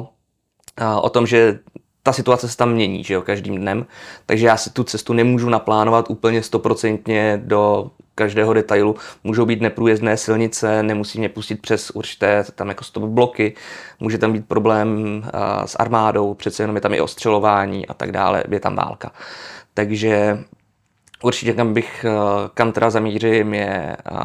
uh, 0.81 0.99
o 1.05 1.09
tom, 1.09 1.27
že 1.27 1.59
ta 2.03 2.13
situace 2.13 2.49
se 2.49 2.57
tam 2.57 2.71
mění, 2.71 3.03
že 3.03 3.13
jo, 3.13 3.21
každým 3.21 3.57
dnem, 3.57 3.85
takže 4.25 4.47
já 4.47 4.57
si 4.57 4.69
tu 4.69 4.83
cestu 4.83 5.13
nemůžu 5.13 5.49
naplánovat 5.49 6.09
úplně 6.09 6.43
stoprocentně 6.43 7.41
do 7.45 7.91
každého 8.15 8.53
detailu. 8.53 8.95
Můžou 9.23 9.45
být 9.45 9.61
neprůjezdné 9.61 10.17
silnice, 10.17 10.83
nemusí 10.83 11.19
mě 11.19 11.29
pustit 11.29 11.61
přes 11.61 11.89
určité 11.91 12.43
tam 12.55 12.69
jako 12.69 12.83
stop 12.83 13.03
bloky, 13.03 13.55
může 13.99 14.17
tam 14.17 14.33
být 14.33 14.47
problém 14.47 15.21
uh, 15.23 15.65
s 15.65 15.75
armádou, 15.79 16.33
přece 16.33 16.63
jenom 16.63 16.75
je 16.75 16.81
tam 16.81 16.93
i 16.93 17.01
ostřelování 17.01 17.87
a 17.87 17.93
tak 17.93 18.11
dále, 18.11 18.43
je 18.51 18.59
tam 18.59 18.75
válka. 18.75 19.11
Takže 19.73 20.43
určitě 21.23 21.53
kam 21.53 21.73
bych, 21.73 22.05
uh, 22.07 22.47
kam 22.53 22.71
teda 22.71 22.89
zamířím 22.89 23.53
je 23.53 23.97
uh, 24.11 24.17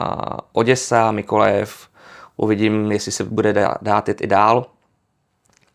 Oděsa, 0.52 1.12
Mikolajev, 1.12 1.88
uvidím, 2.36 2.92
jestli 2.92 3.12
se 3.12 3.24
bude 3.24 3.52
dát 3.82 4.08
jít 4.08 4.20
i 4.20 4.26
dál. 4.26 4.66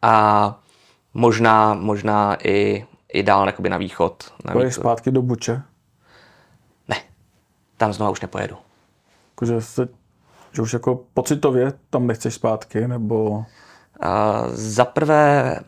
A 0.02 0.60
možná, 1.14 1.74
možná 1.74 2.38
i, 2.44 2.86
i 3.14 3.24
dál 3.24 3.48
na 3.70 3.78
východ. 3.78 4.34
Na 4.46 4.54
východ. 4.54 4.74
zpátky 4.74 5.12
do 5.12 5.22
Buče? 5.22 5.62
tam 7.82 7.94
znovu 7.94 8.12
už 8.12 8.22
nepojedu. 8.22 8.58
Že, 9.46 9.62
se, 9.62 9.88
že 10.52 10.62
už 10.62 10.74
jako 10.74 11.00
pocitově 11.14 11.74
tam 11.90 12.08
nechceš 12.08 12.34
zpátky, 12.34 12.88
nebo... 12.88 13.30
Uh, 13.30 13.46
za 14.50 14.86
prvé, 14.86 15.60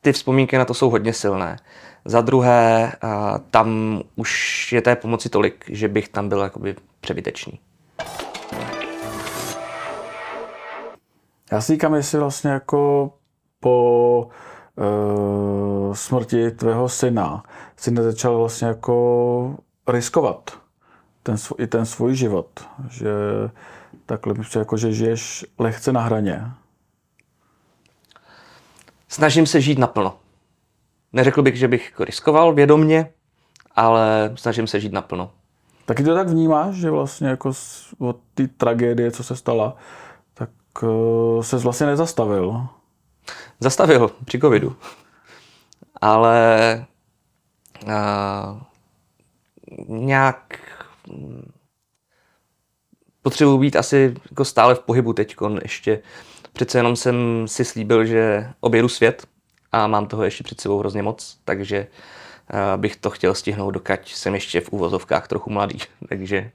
ty 0.00 0.12
vzpomínky 0.12 0.58
na 0.58 0.64
to 0.64 0.74
jsou 0.74 0.90
hodně 0.90 1.12
silné. 1.12 1.56
Za 2.04 2.20
druhé, 2.20 2.92
uh, 3.02 3.38
tam 3.50 4.00
už 4.16 4.72
je 4.72 4.82
té 4.82 4.96
pomoci 4.96 5.28
tolik, 5.28 5.64
že 5.68 5.88
bych 5.88 6.08
tam 6.08 6.28
byl 6.28 6.40
jakoby 6.40 6.76
přebytečný. 7.00 7.60
Já 11.52 11.60
si 11.60 11.72
říkám, 11.72 11.94
jestli 11.94 12.18
vlastně 12.18 12.50
jako 12.50 13.12
po 13.60 14.28
uh, 14.76 15.94
smrti 15.94 16.50
tvého 16.50 16.88
syna 16.88 17.42
si 17.76 17.90
nezačal 17.90 18.38
vlastně 18.38 18.68
jako 18.68 19.56
riskovat 19.88 20.58
ten, 21.22 21.36
i 21.58 21.66
ten 21.66 21.86
svůj 21.86 22.14
život. 22.14 22.68
Že 22.90 23.10
takhle 24.06 24.34
prostě 24.34 24.58
jako, 24.58 24.76
že 24.76 24.92
žiješ 24.92 25.46
lehce 25.58 25.92
na 25.92 26.00
hraně. 26.00 26.44
Snažím 29.08 29.46
se 29.46 29.60
žít 29.60 29.78
naplno. 29.78 30.16
Neřekl 31.12 31.42
bych, 31.42 31.56
že 31.56 31.68
bych 31.68 32.00
riskoval 32.00 32.54
vědomně, 32.54 33.12
ale 33.76 34.32
snažím 34.34 34.66
se 34.66 34.80
žít 34.80 34.92
naplno. 34.92 35.30
Taky 35.86 36.04
to 36.04 36.14
tak 36.14 36.28
vnímáš, 36.28 36.74
že 36.74 36.90
vlastně 36.90 37.28
jako 37.28 37.52
od 37.98 38.16
té 38.34 38.48
tragédie, 38.48 39.10
co 39.10 39.24
se 39.24 39.36
stala, 39.36 39.76
tak 40.34 40.50
uh, 40.82 41.42
se 41.42 41.56
vlastně 41.56 41.86
nezastavil? 41.86 42.66
Zastavil 43.60 44.10
při 44.24 44.40
covidu. 44.40 44.76
Ale 46.00 46.86
uh, 47.84 48.60
nějak 49.88 50.58
potřebuji 53.22 53.58
být 53.58 53.76
asi 53.76 54.14
jako 54.30 54.44
stále 54.44 54.74
v 54.74 54.80
pohybu 54.80 55.12
teď. 55.12 55.36
Ještě 55.62 56.02
přece 56.52 56.78
jenom 56.78 56.96
jsem 56.96 57.44
si 57.48 57.64
slíbil, 57.64 58.04
že 58.04 58.50
objedu 58.60 58.88
svět 58.88 59.26
a 59.72 59.86
mám 59.86 60.06
toho 60.06 60.24
ještě 60.24 60.44
před 60.44 60.60
sebou 60.60 60.78
hrozně 60.78 61.02
moc, 61.02 61.38
takže 61.44 61.76
eh, 62.50 62.76
bych 62.76 62.96
to 62.96 63.10
chtěl 63.10 63.34
stihnout, 63.34 63.70
dokud 63.70 64.08
jsem 64.08 64.34
ještě 64.34 64.60
v 64.60 64.72
úvozovkách 64.72 65.28
trochu 65.28 65.50
mladý. 65.50 65.78
Takže... 66.08 66.50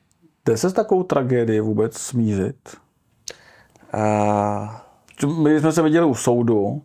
Jde 0.46 0.58
se 0.58 0.70
s 0.70 0.74
takovou 0.74 1.04
tragédii 1.04 1.60
vůbec 1.60 1.98
smířit? 1.98 2.78
Uh... 3.94 4.83
My 5.26 5.60
jsme 5.60 5.72
se 5.72 5.82
viděli 5.82 6.06
u 6.06 6.16
soudu, 6.16 6.82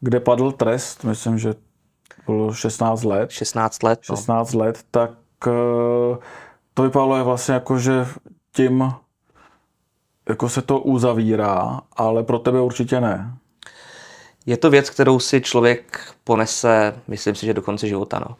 kde 0.00 0.20
padl 0.20 0.52
trest, 0.52 1.04
myslím, 1.04 1.38
že 1.38 1.54
bylo 2.26 2.54
16 2.54 3.04
let. 3.04 3.30
16 3.30 3.82
let. 3.82 4.00
No. 4.10 4.16
16 4.16 4.54
let, 4.54 4.84
tak 4.90 5.10
uh, 5.46 6.16
to 6.74 6.82
vypadalo 6.82 7.24
vlastně 7.24 7.54
jako, 7.54 7.78
že 7.78 8.06
tím 8.52 8.92
jako 10.28 10.48
se 10.48 10.62
to 10.62 10.80
uzavírá, 10.80 11.80
ale 11.96 12.22
pro 12.22 12.38
tebe 12.38 12.60
určitě 12.60 13.00
ne. 13.00 13.34
Je 14.46 14.56
to 14.56 14.70
věc, 14.70 14.90
kterou 14.90 15.18
si 15.18 15.40
člověk 15.40 16.14
ponese, 16.24 16.94
myslím 17.08 17.34
si, 17.34 17.46
že 17.46 17.54
do 17.54 17.62
konce 17.62 17.88
života. 17.88 18.18
No. 18.28 18.36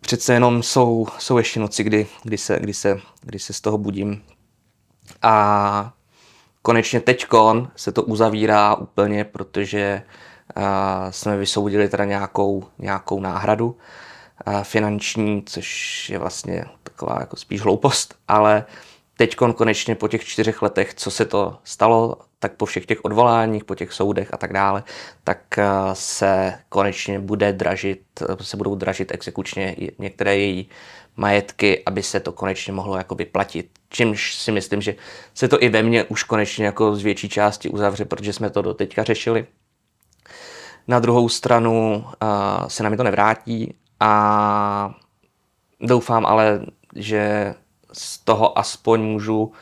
Přece 0.00 0.34
jenom 0.34 0.62
jsou, 0.62 1.06
jsou 1.18 1.38
ještě 1.38 1.60
noci, 1.60 1.84
kdy, 1.84 2.06
kdy, 2.22 2.38
se, 2.38 2.58
kdy, 2.60 2.74
se, 2.74 3.00
kdy 3.20 3.38
se 3.38 3.52
z 3.52 3.60
toho 3.60 3.78
budím. 3.78 4.22
A 5.22 5.92
konečně 6.66 7.00
teďkon 7.00 7.70
se 7.76 7.92
to 7.92 8.02
uzavírá 8.02 8.74
úplně, 8.74 9.24
protože 9.24 10.02
jsme 11.10 11.36
vysoudili 11.36 11.88
teda 11.88 12.04
nějakou, 12.04 12.64
nějakou 12.78 13.20
náhradu 13.20 13.76
finanční, 14.62 15.42
což 15.46 16.10
je 16.10 16.18
vlastně 16.18 16.64
taková 16.82 17.16
jako 17.20 17.36
spíš 17.36 17.60
hloupost, 17.60 18.14
ale 18.28 18.64
teď 19.16 19.36
konečně 19.36 19.94
po 19.94 20.08
těch 20.08 20.24
čtyřech 20.24 20.62
letech, 20.62 20.94
co 20.94 21.10
se 21.10 21.24
to 21.24 21.58
stalo, 21.64 22.16
tak 22.38 22.52
po 22.52 22.66
všech 22.66 22.86
těch 22.86 23.04
odvoláních, 23.04 23.64
po 23.64 23.74
těch 23.74 23.92
soudech 23.92 24.34
a 24.34 24.36
tak 24.36 24.52
dále, 24.52 24.82
tak 25.24 25.38
se 25.92 26.58
konečně 26.68 27.18
bude 27.18 27.52
dražit, 27.52 28.02
se 28.40 28.56
budou 28.56 28.74
dražit 28.74 29.14
exekučně 29.14 29.76
některé 29.98 30.36
její 30.36 30.68
majetky, 31.16 31.82
aby 31.86 32.02
se 32.02 32.20
to 32.20 32.32
konečně 32.32 32.72
mohlo 32.72 32.96
jako 32.96 33.14
vyplatit. 33.14 33.70
Čímž 33.96 34.34
si 34.34 34.52
myslím, 34.52 34.82
že 34.82 34.94
se 35.34 35.48
to 35.48 35.62
i 35.62 35.68
ve 35.68 35.82
mně 35.82 36.04
už 36.04 36.24
konečně 36.24 36.66
jako 36.66 36.96
z 36.96 37.02
větší 37.02 37.28
části 37.28 37.68
uzavře, 37.68 38.04
protože 38.04 38.32
jsme 38.32 38.50
to 38.50 38.62
do 38.62 38.74
teďka 38.74 39.04
řešili. 39.04 39.46
Na 40.88 40.98
druhou 40.98 41.28
stranu 41.28 42.04
uh, 42.04 42.68
se 42.68 42.82
nám 42.82 42.96
to 42.96 43.02
nevrátí 43.02 43.74
a 44.00 44.94
doufám 45.80 46.26
ale, 46.26 46.66
že 46.94 47.54
z 47.92 48.18
toho 48.18 48.58
aspoň 48.58 49.00
můžu 49.00 49.52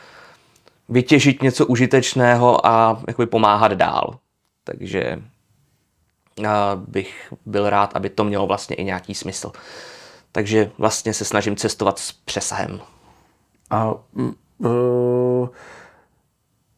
vytěžit 0.89 1.41
něco 1.41 1.65
užitečného 1.65 2.67
a 2.67 3.03
jakoby 3.07 3.25
pomáhat 3.25 3.71
dál. 3.71 4.19
Takže 4.63 5.21
bych 6.75 7.33
byl 7.45 7.69
rád, 7.69 7.95
aby 7.95 8.09
to 8.09 8.23
mělo 8.23 8.47
vlastně 8.47 8.75
i 8.75 8.83
nějaký 8.83 9.15
smysl. 9.15 9.51
Takže 10.31 10.71
vlastně 10.77 11.13
se 11.13 11.25
snažím 11.25 11.55
cestovat 11.55 11.99
s 11.99 12.11
přesahem. 12.11 12.81
A 13.69 13.93
uh, 14.57 15.47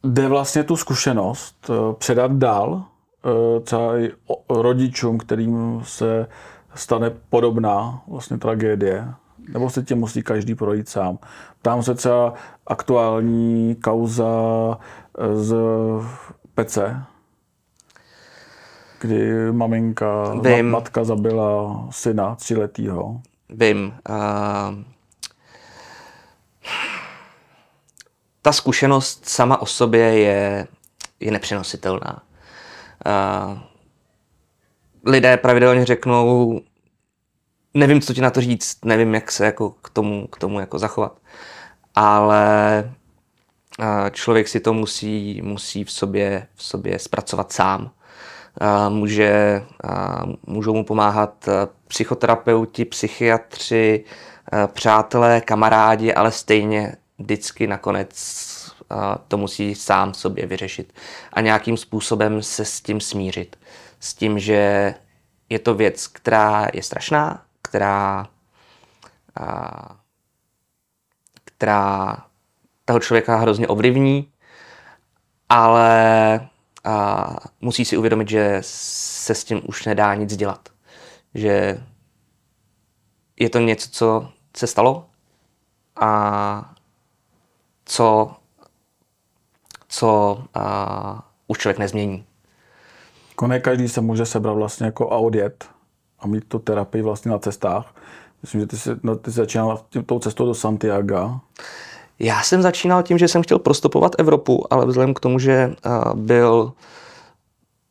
jde 0.04 0.28
vlastně 0.28 0.64
tu 0.64 0.76
zkušenost 0.76 1.70
uh, 1.70 1.92
předat 1.92 2.32
dál 2.32 2.70
uh, 2.72 3.62
třeba 3.62 3.98
i 3.98 4.10
rodičům, 4.50 5.18
kterým 5.18 5.80
se 5.84 6.26
stane 6.74 7.10
podobná 7.10 8.02
vlastně 8.08 8.38
tragédie, 8.38 9.14
nebo 9.48 9.70
se 9.70 9.82
tě 9.82 9.94
musí 9.94 10.22
každý 10.22 10.54
projít 10.54 10.88
sám. 10.88 11.18
Tam 11.62 11.82
se 11.82 11.94
třeba 11.94 12.34
aktuální 12.66 13.74
kauza 13.74 14.28
z 15.34 15.54
Pece, 16.54 17.02
kdy 19.00 19.52
maminka, 19.52 20.34
Vím. 20.42 20.70
matka 20.70 21.04
zabila 21.04 21.86
syna 21.90 22.34
tříletýho. 22.34 23.20
Vím. 23.50 23.94
Uh, 24.10 24.16
ta 28.42 28.52
zkušenost 28.52 29.28
sama 29.28 29.62
o 29.62 29.66
sobě 29.66 30.18
je, 30.18 30.66
je 31.20 31.30
nepřenositelná. 31.30 32.22
Uh, 33.06 33.58
lidé 35.04 35.36
pravidelně 35.36 35.84
řeknou, 35.84 36.60
nevím, 37.74 38.00
co 38.00 38.14
ti 38.14 38.20
na 38.20 38.30
to 38.30 38.40
říct, 38.40 38.84
nevím, 38.84 39.14
jak 39.14 39.32
se 39.32 39.44
jako 39.44 39.70
k 39.70 39.90
tomu, 39.90 40.26
k 40.26 40.38
tomu 40.38 40.60
jako 40.60 40.78
zachovat. 40.78 41.18
Ale 41.94 42.92
člověk 44.10 44.48
si 44.48 44.60
to 44.60 44.72
musí, 44.72 45.42
musí 45.42 45.84
v 45.84 45.90
sobě, 45.90 46.46
v 46.54 46.64
sobě 46.64 46.98
zpracovat 46.98 47.52
sám. 47.52 47.90
Může, 48.88 49.62
můžou 50.46 50.74
mu 50.74 50.84
pomáhat 50.84 51.48
psychoterapeuti, 51.88 52.84
psychiatři, 52.84 54.04
přátelé, 54.66 55.40
kamarádi, 55.40 56.14
ale 56.14 56.32
stejně 56.32 56.96
vždycky 57.18 57.66
nakonec 57.66 58.38
to 59.28 59.36
musí 59.36 59.74
sám 59.74 60.14
sobě 60.14 60.46
vyřešit 60.46 60.92
a 61.32 61.40
nějakým 61.40 61.76
způsobem 61.76 62.42
se 62.42 62.64
s 62.64 62.80
tím 62.80 63.00
smířit. 63.00 63.58
S 64.00 64.14
tím, 64.14 64.38
že 64.38 64.94
je 65.48 65.58
to 65.58 65.74
věc, 65.74 66.06
která 66.06 66.66
je 66.74 66.82
strašná, 66.82 67.44
která, 67.62 68.26
a, 69.40 69.96
která 71.44 72.16
toho 72.84 73.00
člověka 73.00 73.36
hrozně 73.36 73.68
ovlivní 73.68 74.32
ale 75.48 76.48
a 76.84 77.26
musí 77.60 77.84
si 77.84 77.96
uvědomit, 77.96 78.28
že 78.28 78.58
se 78.60 79.34
s 79.34 79.44
tím 79.44 79.60
už 79.64 79.84
nedá 79.84 80.14
nic 80.14 80.36
dělat. 80.36 80.68
Že 81.34 81.84
je 83.40 83.50
to 83.50 83.58
něco, 83.58 83.88
co 83.90 84.32
se 84.56 84.66
stalo 84.66 85.10
a 85.96 86.74
co, 87.88 88.30
co 89.88 90.38
a, 90.54 91.28
už 91.46 91.58
člověk 91.58 91.78
nezmění. 91.78 92.24
Jako 93.30 93.46
ne 93.46 93.60
každý 93.60 93.88
se 93.88 94.00
může 94.00 94.26
sebrat 94.26 94.56
vlastně 94.56 94.86
jako 94.86 95.12
a 95.12 95.16
odjet 95.16 95.64
a 96.20 96.26
mít 96.26 96.44
tu 96.48 96.58
terapii 96.58 97.02
vlastně 97.02 97.30
na 97.30 97.38
cestách. 97.38 97.94
Myslím, 98.42 98.60
že 98.60 98.66
ty 98.66 98.76
jsi, 98.76 98.90
no, 99.02 99.16
ty 99.16 99.30
jsi 99.32 99.36
začínal 99.36 99.80
tím, 99.90 100.04
tou 100.04 100.18
cestou 100.18 100.46
do 100.46 100.54
Santiago. 100.54 101.40
Já 102.18 102.42
jsem 102.42 102.62
začínal 102.62 103.02
tím, 103.02 103.18
že 103.18 103.28
jsem 103.28 103.42
chtěl 103.42 103.58
prostupovat 103.58 104.12
Evropu, 104.18 104.72
ale 104.72 104.86
vzhledem 104.86 105.14
k 105.14 105.20
tomu, 105.20 105.38
že 105.38 105.74
uh, 105.86 106.14
byl 106.14 106.72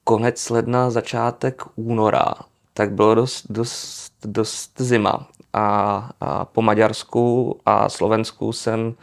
konec 0.04 0.50
ledna, 0.50 0.90
začátek 0.90 1.64
února, 1.76 2.34
tak 2.74 2.92
bylo 2.92 3.16
dost, 3.16 3.46
dost, 3.50 4.14
dost 4.26 4.72
zima. 4.78 5.28
A, 5.54 6.10
a 6.22 6.46
po 6.46 6.62
Maďarsku 6.62 7.56
a 7.66 7.90
Slovensku 7.90 8.54
jsem 8.54 8.96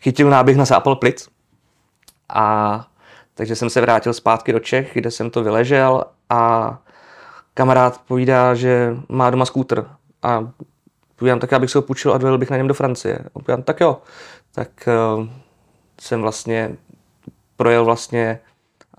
chytil 0.00 0.30
náběh 0.30 0.56
na 0.56 0.64
zápal 0.64 0.96
plic. 0.96 1.28
A 2.28 2.86
takže 3.34 3.56
jsem 3.56 3.70
se 3.70 3.80
vrátil 3.80 4.14
zpátky 4.14 4.52
do 4.52 4.60
Čech, 4.60 4.90
kde 4.94 5.10
jsem 5.10 5.30
to 5.30 5.42
vyležel 5.42 6.04
a 6.30 6.78
kamarád 7.54 8.00
povídá, 8.08 8.54
že 8.54 8.96
má 9.08 9.30
doma 9.30 9.44
skútr. 9.44 9.86
A 10.22 10.48
povídám, 11.16 11.40
tak 11.40 11.52
já 11.52 11.58
bych 11.58 11.70
se 11.70 11.78
ho 11.78 11.82
půjčil 11.82 12.12
a 12.12 12.18
dojel 12.18 12.38
bych 12.38 12.50
na 12.50 12.56
něm 12.56 12.68
do 12.68 12.74
Francie. 12.74 13.18
A 13.18 13.38
povídám, 13.38 13.62
tak 13.62 13.80
jo. 13.80 14.02
Tak 14.52 14.68
uh, 15.16 15.26
jsem 16.00 16.22
vlastně 16.22 16.76
projel 17.56 17.84
vlastně 17.84 18.40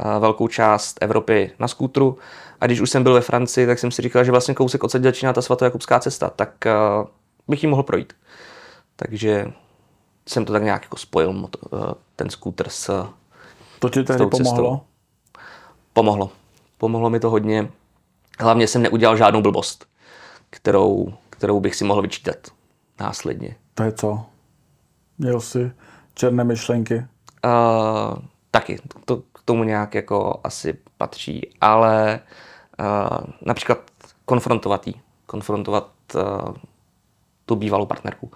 uh, 0.05 0.21
velkou 0.21 0.47
část 0.47 0.97
Evropy 1.01 1.51
na 1.59 1.67
skútru. 1.67 2.17
A 2.61 2.65
když 2.65 2.81
už 2.81 2.89
jsem 2.89 3.03
byl 3.03 3.13
ve 3.13 3.21
Francii, 3.21 3.67
tak 3.67 3.79
jsem 3.79 3.91
si 3.91 4.01
říkal, 4.01 4.23
že 4.23 4.31
vlastně 4.31 4.53
kousek 4.53 4.83
odsaď 4.83 5.01
začíná 5.01 5.33
ta 5.33 5.41
svatojakubská 5.41 5.99
cesta, 5.99 6.29
tak 6.29 6.49
uh, 6.65 7.07
bych 7.47 7.63
ji 7.63 7.69
mohl 7.69 7.83
projít. 7.83 8.13
Takže 8.95 9.51
jsem 10.29 10.45
to 10.45 10.53
tak 10.53 10.63
nějak 10.63 10.83
jako 10.83 10.98
spojil, 10.98 11.29
uh, 11.29 11.48
ten 12.15 12.29
skútr 12.29 12.69
s 12.69 13.07
To 13.79 13.89
ti 13.89 14.03
tehdy 14.03 14.25
pomohlo? 14.25 14.86
Pomohlo. 15.93 16.31
Pomohlo 16.77 17.09
mi 17.09 17.19
to 17.19 17.29
hodně. 17.29 17.71
Hlavně 18.39 18.67
jsem 18.67 18.81
neudělal 18.81 19.17
žádnou 19.17 19.41
blbost, 19.41 19.86
kterou, 20.50 21.13
kterou 21.29 21.59
bych 21.59 21.75
si 21.75 21.83
mohl 21.83 22.01
vyčítat 22.01 22.36
následně. 23.00 23.55
To 23.74 23.83
je 23.83 23.91
co? 23.91 24.25
Měl 25.17 25.41
jsi 25.41 25.71
černé 26.13 26.43
myšlenky? 26.43 27.05
Uh, 27.45 28.17
taky, 28.51 28.79
to 29.05 29.17
k 29.17 29.41
tomu 29.45 29.63
nějak 29.63 29.95
jako 29.95 30.39
asi 30.43 30.77
patří, 30.98 31.50
ale 31.62 32.19
uh, 32.79 33.17
například 33.41 33.77
konfrontovat 34.25 34.88
jí, 34.88 35.01
konfrontovat 35.25 35.91
uh, 36.15 36.53
tu 37.45 37.55
bývalou 37.55 37.86
partnerku 37.86 38.31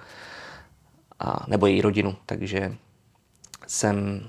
a, 1.24 1.46
nebo 1.48 1.68
její 1.68 1.82
rodinu, 1.82 2.15
takže 2.25 2.75
jsem, 3.68 4.27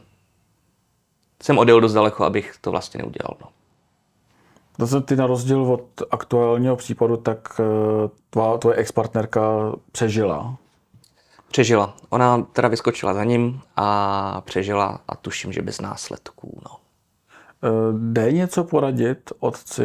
jsem 1.42 1.58
odjel 1.58 1.80
dost 1.80 1.92
daleko, 1.92 2.24
abych 2.24 2.56
to 2.60 2.70
vlastně 2.70 2.98
neudělal. 2.98 3.36
No. 3.40 3.48
Zase 4.78 5.00
ty 5.00 5.16
na 5.16 5.26
rozdíl 5.26 5.72
od 5.72 6.02
aktuálního 6.10 6.76
případu, 6.76 7.16
tak 7.16 7.60
eh, 7.60 8.08
tvá, 8.30 8.58
tvoje 8.58 8.76
ex-partnerka 8.76 9.72
přežila. 9.92 10.56
Přežila. 11.50 11.96
Ona 12.08 12.42
teda 12.42 12.68
vyskočila 12.68 13.14
za 13.14 13.24
ním 13.24 13.60
a 13.76 14.40
přežila 14.40 15.00
a 15.08 15.16
tuším, 15.16 15.52
že 15.52 15.62
bez 15.62 15.80
následků. 15.80 16.60
No. 16.64 16.76
Eh, 17.62 17.98
Jde 17.98 18.32
něco 18.32 18.64
poradit 18.64 19.32
otci 19.38 19.84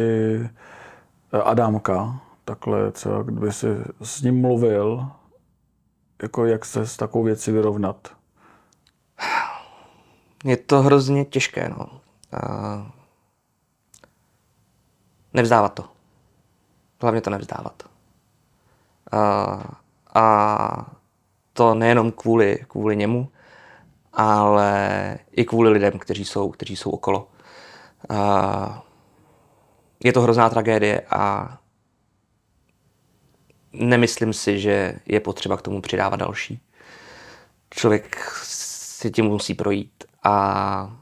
eh, 1.32 1.42
Adámka, 1.42 2.20
takhle 2.44 2.92
třeba, 2.92 3.22
kdyby 3.22 3.52
si 3.52 3.66
s 4.02 4.22
ním 4.22 4.40
mluvil, 4.40 5.06
jako 6.22 6.46
jak 6.46 6.64
se 6.64 6.86
s 6.86 6.96
takovou 6.96 7.24
věcí 7.24 7.52
vyrovnat? 7.52 8.08
Je 10.44 10.56
to 10.56 10.82
hrozně 10.82 11.24
těžké. 11.24 11.68
No. 11.68 12.00
A... 12.32 12.92
Nevzdávat 15.34 15.74
to. 15.74 15.84
Hlavně 17.00 17.20
to 17.20 17.30
nevzdávat. 17.30 17.82
A, 19.12 19.18
a 20.14 20.86
to 21.52 21.74
nejenom 21.74 22.12
kvůli, 22.12 22.64
kvůli 22.68 22.96
němu, 22.96 23.28
ale 24.12 25.18
i 25.30 25.44
kvůli 25.44 25.70
lidem, 25.70 25.98
kteří 25.98 26.24
jsou, 26.24 26.50
kteří 26.50 26.76
jsou 26.76 26.90
okolo. 26.90 27.28
A 28.08 28.82
je 30.04 30.12
to 30.12 30.20
hrozná 30.20 30.50
tragédie 30.50 31.00
a 31.00 31.58
nemyslím 33.72 34.32
si, 34.32 34.58
že 34.58 34.94
je 35.06 35.20
potřeba 35.20 35.56
k 35.56 35.62
tomu 35.62 35.80
přidávat 35.80 36.16
další. 36.16 36.60
Člověk 37.70 38.16
si 38.42 39.10
tím 39.10 39.24
musí 39.24 39.54
projít 39.54 40.04
a 40.24 40.96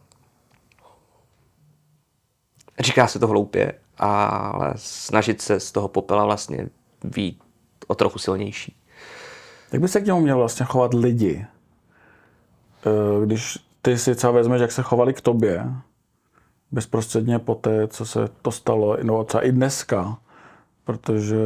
říká 2.78 3.07
se 3.07 3.18
to 3.18 3.26
hloupě, 3.26 3.72
ale 3.98 4.72
snažit 4.76 5.42
se 5.42 5.61
z 5.61 5.72
toho 5.72 5.88
popela 5.88 6.24
vlastně 6.24 6.68
být 7.04 7.42
o 7.87 7.94
trochu 7.94 8.18
silnější. 8.18 8.76
Jak 9.72 9.83
by 9.83 9.88
se 9.88 10.00
k 10.00 10.07
němu 10.07 10.20
měl 10.20 10.38
vlastně 10.38 10.66
chovat 10.66 10.94
lidi? 10.94 11.46
Eh, 12.87 13.26
Když 13.26 13.59
ty 13.83 13.98
si 13.98 14.14
třeba 14.14 14.33
vezmeš, 14.33 14.61
jak 14.61 14.72
se 14.72 14.83
chovali 14.83 15.14
k 15.14 15.20
tobě, 15.20 15.64
bezprostředně 16.70 17.38
po 17.38 17.54
té, 17.54 17.88
co 17.88 18.07
se 18.07 18.28
to 18.42 18.50
stalo, 18.52 18.96
no 19.02 19.24
třeba 19.24 19.44
i 19.44 19.52
dneska, 19.52 20.18
protože 20.88 21.37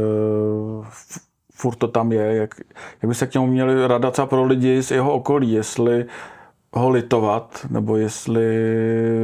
furt 1.55 1.76
to 1.76 1.88
tam 1.88 2.12
je, 2.12 2.37
jak, 2.37 2.55
jak 3.02 3.09
by 3.09 3.14
se 3.14 3.26
k 3.26 3.35
němu 3.35 3.46
měli 3.46 3.87
rada 3.87 4.11
třeba 4.11 4.26
pro 4.26 4.44
lidi 4.44 4.83
z 4.83 4.90
jeho 4.90 5.12
okolí, 5.12 5.52
jestli 5.52 6.07
ho 6.72 6.90
litovat, 6.90 7.66
nebo 7.70 7.96
jestli 7.96 8.46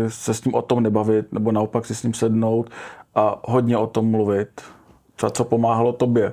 se 0.09 0.35
s 0.35 0.45
ním 0.45 0.55
o 0.55 0.63
tom 0.63 0.83
nebavit, 0.83 1.33
nebo 1.33 1.53
naopak 1.53 1.87
si 1.87 1.95
s 1.95 2.03
ním 2.03 2.15
sednout 2.15 2.71
a 3.15 3.41
hodně 3.45 3.77
o 3.77 3.87
tom 3.87 4.11
mluvit. 4.11 4.63
Třeba 5.17 5.31
co 5.31 5.45
pomáhalo 5.45 5.93
tobě. 5.93 6.33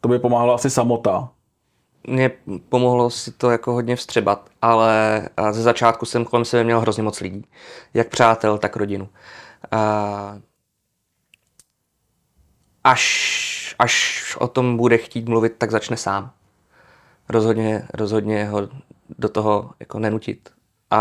Tobě 0.00 0.18
pomáhalo 0.18 0.54
asi 0.54 0.70
samota. 0.70 1.28
Mně 2.06 2.30
pomohlo 2.68 3.10
si 3.10 3.32
to 3.32 3.50
jako 3.50 3.72
hodně 3.72 3.96
vstřebat, 3.96 4.48
ale 4.62 5.22
ze 5.50 5.62
začátku 5.62 6.06
jsem 6.06 6.24
kolem 6.24 6.44
sebe 6.44 6.64
měl 6.64 6.80
hrozně 6.80 7.02
moc 7.02 7.20
lidí. 7.20 7.46
Jak 7.94 8.08
přátel, 8.08 8.58
tak 8.58 8.76
rodinu. 8.76 9.08
A 9.70 10.38
až, 12.84 13.74
až 13.78 14.22
o 14.38 14.48
tom 14.48 14.76
bude 14.76 14.98
chtít 14.98 15.28
mluvit, 15.28 15.54
tak 15.58 15.70
začne 15.70 15.96
sám. 15.96 16.30
Rozhodně, 17.28 17.86
rozhodně 17.94 18.44
ho 18.44 18.68
do 19.18 19.28
toho 19.28 19.70
jako 19.80 19.98
nenutit. 19.98 20.50
A, 20.90 21.00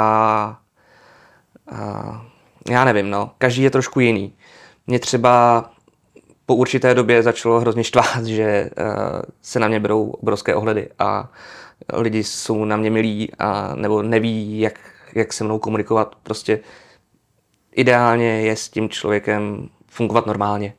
a 1.71 2.25
já 2.69 2.85
nevím, 2.85 3.09
no, 3.09 3.31
každý 3.37 3.63
je 3.63 3.69
trošku 3.69 3.99
jiný. 3.99 4.33
Mě 4.87 4.99
třeba 4.99 5.65
po 6.45 6.55
určité 6.55 6.93
době 6.93 7.23
začalo 7.23 7.59
hrozně 7.59 7.83
štvát, 7.83 8.25
že 8.25 8.69
uh, 8.77 9.21
se 9.41 9.59
na 9.59 9.67
mě 9.67 9.79
berou 9.79 10.09
obrovské 10.09 10.55
ohledy 10.55 10.89
a 10.99 11.29
lidi 11.93 12.23
jsou 12.23 12.65
na 12.65 12.77
mě 12.77 12.89
milí 12.89 13.29
a 13.39 13.75
nebo 13.75 14.01
neví, 14.01 14.59
jak, 14.59 14.79
jak 15.15 15.33
se 15.33 15.43
mnou 15.43 15.59
komunikovat. 15.59 16.15
Prostě 16.23 16.59
ideálně 17.71 18.41
je 18.41 18.55
s 18.55 18.69
tím 18.69 18.89
člověkem 18.89 19.69
fungovat 19.87 20.25
normálně. 20.25 20.73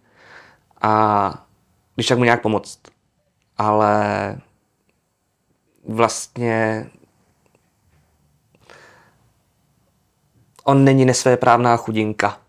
A 0.83 1.47
když 1.95 2.07
tak 2.07 2.19
mu 2.19 2.25
nějak 2.25 2.43
pomoct. 2.43 2.79
Ale 3.59 4.41
vlastně 5.89 6.87
on 10.65 10.85
není 10.85 11.05
nesvéprávná 11.05 11.77
chudinka. 11.77 12.41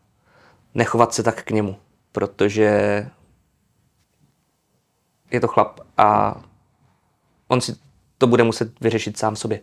Nechovat 0.75 1.13
se 1.13 1.23
tak 1.23 1.43
k 1.43 1.51
němu, 1.51 1.75
protože 2.11 2.69
je 5.31 5.39
to 5.39 5.47
chlap 5.47 5.79
a 5.97 6.35
on 7.47 7.61
si 7.61 7.75
to 8.17 8.27
bude 8.27 8.43
muset 8.43 8.79
vyřešit 8.79 9.17
sám 9.17 9.35
sobě. 9.35 9.59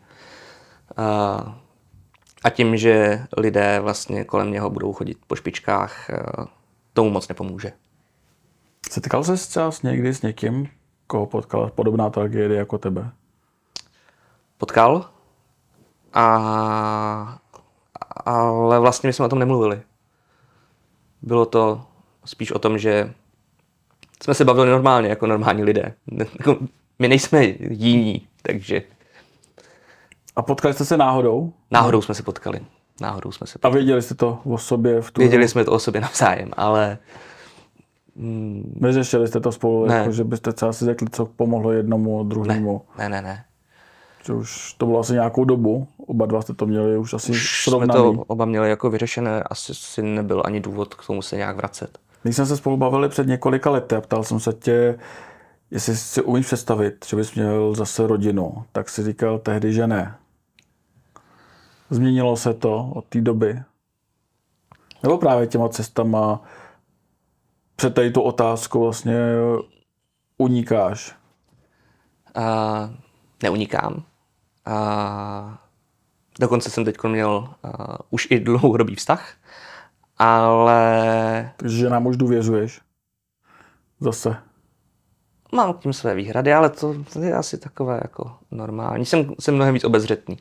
A, 2.44 2.50
tím, 2.50 2.76
že 2.76 3.26
lidé 3.36 3.80
vlastně 3.80 4.24
kolem 4.24 4.50
něho 4.50 4.70
budou 4.70 4.92
chodit 4.92 5.18
po 5.26 5.36
špičkách, 5.36 6.10
tomu 6.92 7.10
moc 7.10 7.28
nepomůže. 7.28 7.72
Setkal 8.90 9.24
se 9.24 9.36
s 9.36 9.82
někdy 9.82 10.14
s 10.14 10.22
někým, 10.22 10.68
koho 11.06 11.26
potkala 11.26 11.70
podobná 11.70 12.10
tragédie 12.10 12.58
jako 12.58 12.78
tebe? 12.78 13.10
Potkal, 14.58 15.10
a, 16.12 17.38
ale 18.26 18.80
vlastně 18.80 19.06
my 19.06 19.12
jsme 19.12 19.24
o 19.24 19.28
tom 19.28 19.38
nemluvili. 19.38 19.82
Bylo 21.22 21.46
to 21.46 21.86
spíš 22.24 22.52
o 22.52 22.58
tom, 22.58 22.78
že 22.78 23.14
jsme 24.22 24.34
se 24.34 24.44
bavili 24.44 24.70
normálně, 24.70 25.08
jako 25.08 25.26
normální 25.26 25.64
lidé. 25.64 25.94
Jako 26.38 26.56
My 26.98 27.08
nejsme 27.08 27.44
jiní, 27.60 28.28
takže 28.42 28.82
A 30.36 30.42
potkali 30.42 30.74
jste 30.74 30.84
se 30.84 30.96
náhodou? 30.96 31.52
náhodou 31.70 32.02
jsme 32.02 32.14
se 32.14 32.22
potkali. 32.22 32.60
náhodou 33.00 33.32
jsme 33.32 33.46
se 33.46 33.58
A 33.62 33.68
věděli 33.68 34.02
jste 34.02 34.14
to 34.14 34.40
o 34.44 34.58
sobě 34.58 35.00
v 35.00 35.10
tu... 35.10 35.20
Věděli 35.20 35.48
jsme 35.48 35.64
to 35.64 35.72
o 35.72 35.78
sobě 35.78 36.00
navzájem, 36.00 36.50
ale 36.56 36.98
Neřešili 38.80 39.28
jste 39.28 39.40
to 39.40 39.52
spolu, 39.52 39.86
Ne. 39.86 39.94
jako, 39.94 40.12
že 40.12 40.24
byste 40.24 40.52
třeba 40.52 40.72
si 40.72 40.84
řekli, 40.84 41.06
co 41.12 41.26
pomohlo 41.26 41.72
jednomu, 41.72 42.24
druhému. 42.24 42.82
ne, 42.98 43.08
ne, 43.08 43.22
ne. 43.22 43.44
Že 44.24 44.32
už 44.32 44.72
to 44.78 44.86
bylo 44.86 45.00
asi 45.00 45.12
nějakou 45.12 45.44
dobu, 45.44 45.86
oba 46.06 46.26
dva 46.26 46.42
jste 46.42 46.54
to 46.54 46.66
měli 46.66 46.98
už 46.98 47.14
asi 47.14 47.32
Už 47.32 47.64
jsme 47.64 47.86
to 47.86 48.10
oba 48.10 48.44
měli 48.44 48.70
jako 48.70 48.90
vyřešené, 48.90 49.42
asi 49.42 49.74
si 49.74 50.02
nebyl 50.02 50.42
ani 50.44 50.60
důvod 50.60 50.94
k 50.94 51.06
tomu 51.06 51.22
se 51.22 51.36
nějak 51.36 51.56
vracet. 51.56 51.98
Když 52.22 52.36
jsme 52.36 52.46
se 52.46 52.56
spolu 52.56 52.76
bavili 52.76 53.08
před 53.08 53.26
několika 53.26 53.70
lety 53.70 53.94
a 53.96 54.00
ptal 54.00 54.24
jsem 54.24 54.40
se 54.40 54.52
tě, 54.52 54.98
jestli 55.70 55.96
si 55.96 56.22
umíš 56.22 56.46
představit, 56.46 57.06
že 57.08 57.16
bys 57.16 57.34
měl 57.34 57.74
zase 57.74 58.06
rodinu, 58.06 58.64
tak 58.72 58.88
si 58.88 59.04
říkal 59.04 59.38
tehdy, 59.38 59.72
že 59.72 59.86
ne. 59.86 60.14
Změnilo 61.90 62.36
se 62.36 62.54
to 62.54 62.90
od 62.94 63.04
té 63.04 63.20
doby? 63.20 63.62
Nebo 65.02 65.18
právě 65.18 65.46
těma 65.46 65.68
cestama 65.68 66.42
před 67.80 67.94
tady 67.94 68.10
tu 68.10 68.22
otázku 68.22 68.80
vlastně 68.80 69.18
unikáš? 70.38 71.16
A 72.34 72.90
neunikám. 73.42 74.02
A 74.66 75.58
dokonce 76.40 76.70
jsem 76.70 76.84
teď 76.84 76.96
měl 77.08 77.48
a, 77.62 77.98
už 78.10 78.28
i 78.30 78.40
dlouhodobý 78.40 78.94
vztah, 78.94 79.32
ale 80.18 81.52
Takže 81.56 81.90
nám 81.90 82.06
už 82.06 82.16
důvěřuješ? 82.16 82.80
Zase. 84.00 84.36
mám 85.52 85.74
k 85.74 85.78
tím 85.78 85.92
své 85.92 86.14
výhrady, 86.14 86.52
ale 86.52 86.70
to, 86.70 87.04
to 87.12 87.20
je 87.20 87.34
asi 87.34 87.58
takové 87.58 88.00
jako 88.02 88.36
normální. 88.50 89.06
Jsem, 89.06 89.34
jsem 89.40 89.54
mnohem 89.54 89.74
víc 89.74 89.84
obezřetný. 89.84 90.38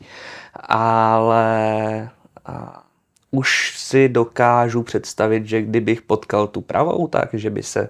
Ale 0.63 2.09
a, 2.45 2.83
už 3.31 3.73
si 3.77 4.09
dokážu 4.09 4.83
představit, 4.83 5.45
že 5.45 5.61
kdybych 5.61 6.01
potkal 6.01 6.47
tu 6.47 6.61
pravou, 6.61 7.07
tak 7.07 7.29
že 7.33 7.49
by 7.49 7.63
se, 7.63 7.89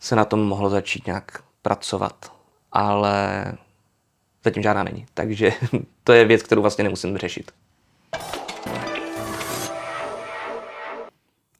se 0.00 0.16
na 0.16 0.24
tom 0.24 0.40
mohlo 0.40 0.70
začít 0.70 1.06
nějak 1.06 1.42
pracovat. 1.62 2.32
Ale 2.72 3.44
zatím 4.44 4.62
žádná 4.62 4.82
není. 4.82 5.06
Takže 5.14 5.52
to 6.04 6.12
je 6.12 6.24
věc, 6.24 6.42
kterou 6.42 6.62
vlastně 6.62 6.84
nemusím 6.84 7.18
řešit. 7.18 7.52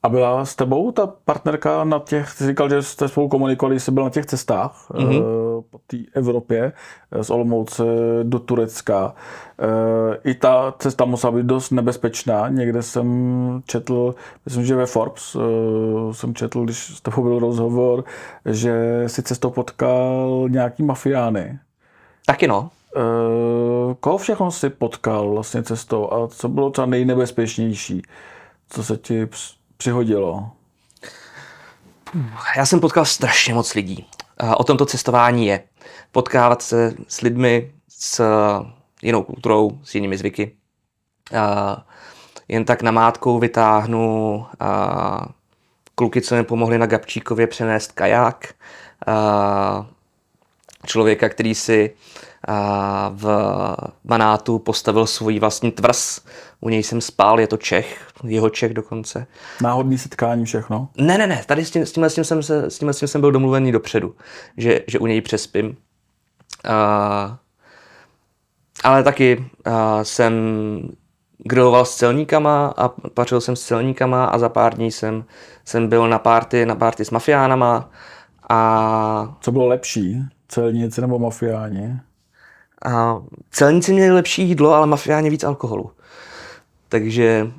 A 0.02 0.08
byla 0.08 0.44
s 0.44 0.54
tebou 0.54 0.92
ta 0.92 1.06
partnerka 1.06 1.84
na 1.84 1.98
těch, 1.98 2.30
ty 2.30 2.36
jsi 2.36 2.46
říkal, 2.46 2.68
že 2.70 2.82
jste 2.82 3.08
spolu 3.08 3.28
komunikovali, 3.28 3.80
jsi 3.80 3.90
byl 3.90 4.04
na 4.04 4.10
těch 4.10 4.26
cestách 4.26 4.86
Mhm. 4.94 5.08
mm-hmm. 5.08 5.53
Po 5.70 5.80
té 5.86 5.96
Evropě, 6.14 6.72
eh, 7.12 7.24
z 7.24 7.30
Olomouce 7.30 7.82
do 8.22 8.38
Turecka. 8.38 9.14
Eh, 9.58 10.30
I 10.30 10.34
ta 10.34 10.74
cesta 10.78 11.04
musela 11.04 11.32
být 11.32 11.46
dost 11.46 11.70
nebezpečná. 11.70 12.48
Někde 12.48 12.82
jsem 12.82 13.62
četl, 13.66 14.14
myslím, 14.44 14.64
že 14.64 14.76
ve 14.76 14.86
Forbes 14.86 15.36
eh, 15.36 16.14
jsem 16.14 16.34
četl, 16.34 16.64
když 16.64 16.96
s 16.96 17.00
tebou 17.00 17.22
byl 17.22 17.38
rozhovor, 17.38 18.04
že 18.46 19.04
si 19.06 19.22
cestou 19.22 19.50
potkal 19.50 20.46
nějaký 20.48 20.82
mafiány. 20.82 21.58
Taky 22.26 22.48
no. 22.48 22.70
Koho 24.00 24.18
všechno 24.18 24.50
si 24.50 24.70
potkal 24.70 25.30
vlastně 25.30 25.62
cestou 25.62 26.12
a 26.12 26.28
co 26.28 26.48
bylo 26.48 26.70
třeba 26.70 26.86
nejnebezpečnější, 26.86 28.02
co 28.68 28.84
se 28.84 28.96
ti 28.96 29.28
přihodilo? 29.76 30.50
Já 32.56 32.66
jsem 32.66 32.80
potkal 32.80 33.04
strašně 33.04 33.54
moc 33.54 33.74
lidí. 33.74 34.06
O 34.56 34.64
tom 34.64 34.76
to 34.76 34.86
cestování 34.86 35.46
je. 35.46 35.62
Potkávat 36.12 36.62
se 36.62 36.94
s 37.08 37.20
lidmi 37.20 37.72
s 37.88 38.22
jinou 39.02 39.22
kulturou, 39.22 39.78
s 39.84 39.94
jinými 39.94 40.18
zvyky. 40.18 40.56
Jen 42.48 42.64
tak 42.64 42.82
namátkou 42.82 43.38
vytáhnu 43.38 44.46
kluky, 45.94 46.20
co 46.20 46.34
mi 46.34 46.44
pomohli 46.44 46.78
na 46.78 46.86
Gabčíkově 46.86 47.46
přenést 47.46 47.92
kaják. 47.92 48.54
Člověka, 50.86 51.28
který 51.28 51.54
si 51.54 51.94
v 53.10 53.26
Banátu 54.04 54.58
postavil 54.58 55.06
svůj 55.06 55.38
vlastní 55.38 55.72
tvrz. 55.72 56.20
U 56.60 56.68
něj 56.68 56.82
jsem 56.82 57.00
spál, 57.00 57.40
je 57.40 57.46
to 57.46 57.56
Čech, 57.56 58.08
jeho 58.24 58.50
Čech 58.50 58.74
dokonce. 58.74 59.26
Náhodný 59.62 59.98
setkání 59.98 60.44
všechno. 60.44 60.88
Ne, 60.96 61.18
ne, 61.18 61.26
ne, 61.26 61.42
tady 61.46 61.64
s, 61.64 61.70
tím, 61.70 61.86
s, 61.86 61.92
tímhle, 61.92 62.10
s, 62.10 62.14
tím 62.14 62.24
jsem 62.24 62.42
se, 62.42 62.70
s 62.70 62.78
tímhle 62.78 62.92
s 62.92 62.98
tím 62.98 63.08
jsem 63.08 63.20
byl 63.20 63.32
domluvený 63.32 63.72
dopředu, 63.72 64.14
že, 64.56 64.80
že 64.86 64.98
u 64.98 65.06
něj 65.06 65.20
přespím. 65.20 65.66
Uh, 65.66 67.36
ale 68.84 69.02
taky 69.02 69.36
uh, 69.66 69.74
jsem 70.02 70.34
griloval 71.38 71.84
s 71.84 71.96
celníkama 71.96 72.74
a 72.76 72.88
pařil 72.88 73.40
jsem 73.40 73.56
s 73.56 73.64
celníkama 73.64 74.24
a 74.24 74.38
za 74.38 74.48
pár 74.48 74.74
dní 74.74 74.90
jsem, 74.90 75.24
jsem 75.64 75.88
byl 75.88 76.08
na 76.08 76.18
párty, 76.18 76.66
na 76.66 76.74
párty 76.74 77.04
s 77.04 77.10
mafiánama 77.10 77.90
a, 78.48 79.36
Co 79.40 79.52
bylo 79.52 79.66
lepší? 79.66 80.22
Celníci 80.48 81.00
nebo 81.00 81.18
mafiáni? 81.18 82.00
A 82.84 83.22
celníci 83.50 83.92
měli 83.92 84.10
lepší 84.10 84.48
jídlo, 84.48 84.74
ale 84.74 84.86
mafiáni 84.86 85.30
víc 85.30 85.44
alkoholu. 85.44 85.90
Takže 86.88 87.50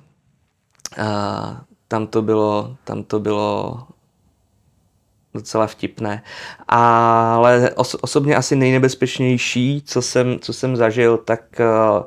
a, 0.98 1.62
tam 1.88 2.08
to 2.08 2.22
bylo, 2.22 2.76
tam 2.84 3.04
to 3.04 3.20
bylo 3.20 3.80
docela 5.34 5.68
vtipné. 5.68 6.24
Ale 6.68 7.72
os- 7.76 7.98
osobně 8.02 8.36
asi 8.36 8.56
nejnebezpečnější, 8.56 9.82
co 9.86 10.02
jsem, 10.02 10.40
co 10.40 10.54
jsem 10.54 10.76
zažil, 10.76 11.18
tak 11.18 11.42
uh, 11.60 12.04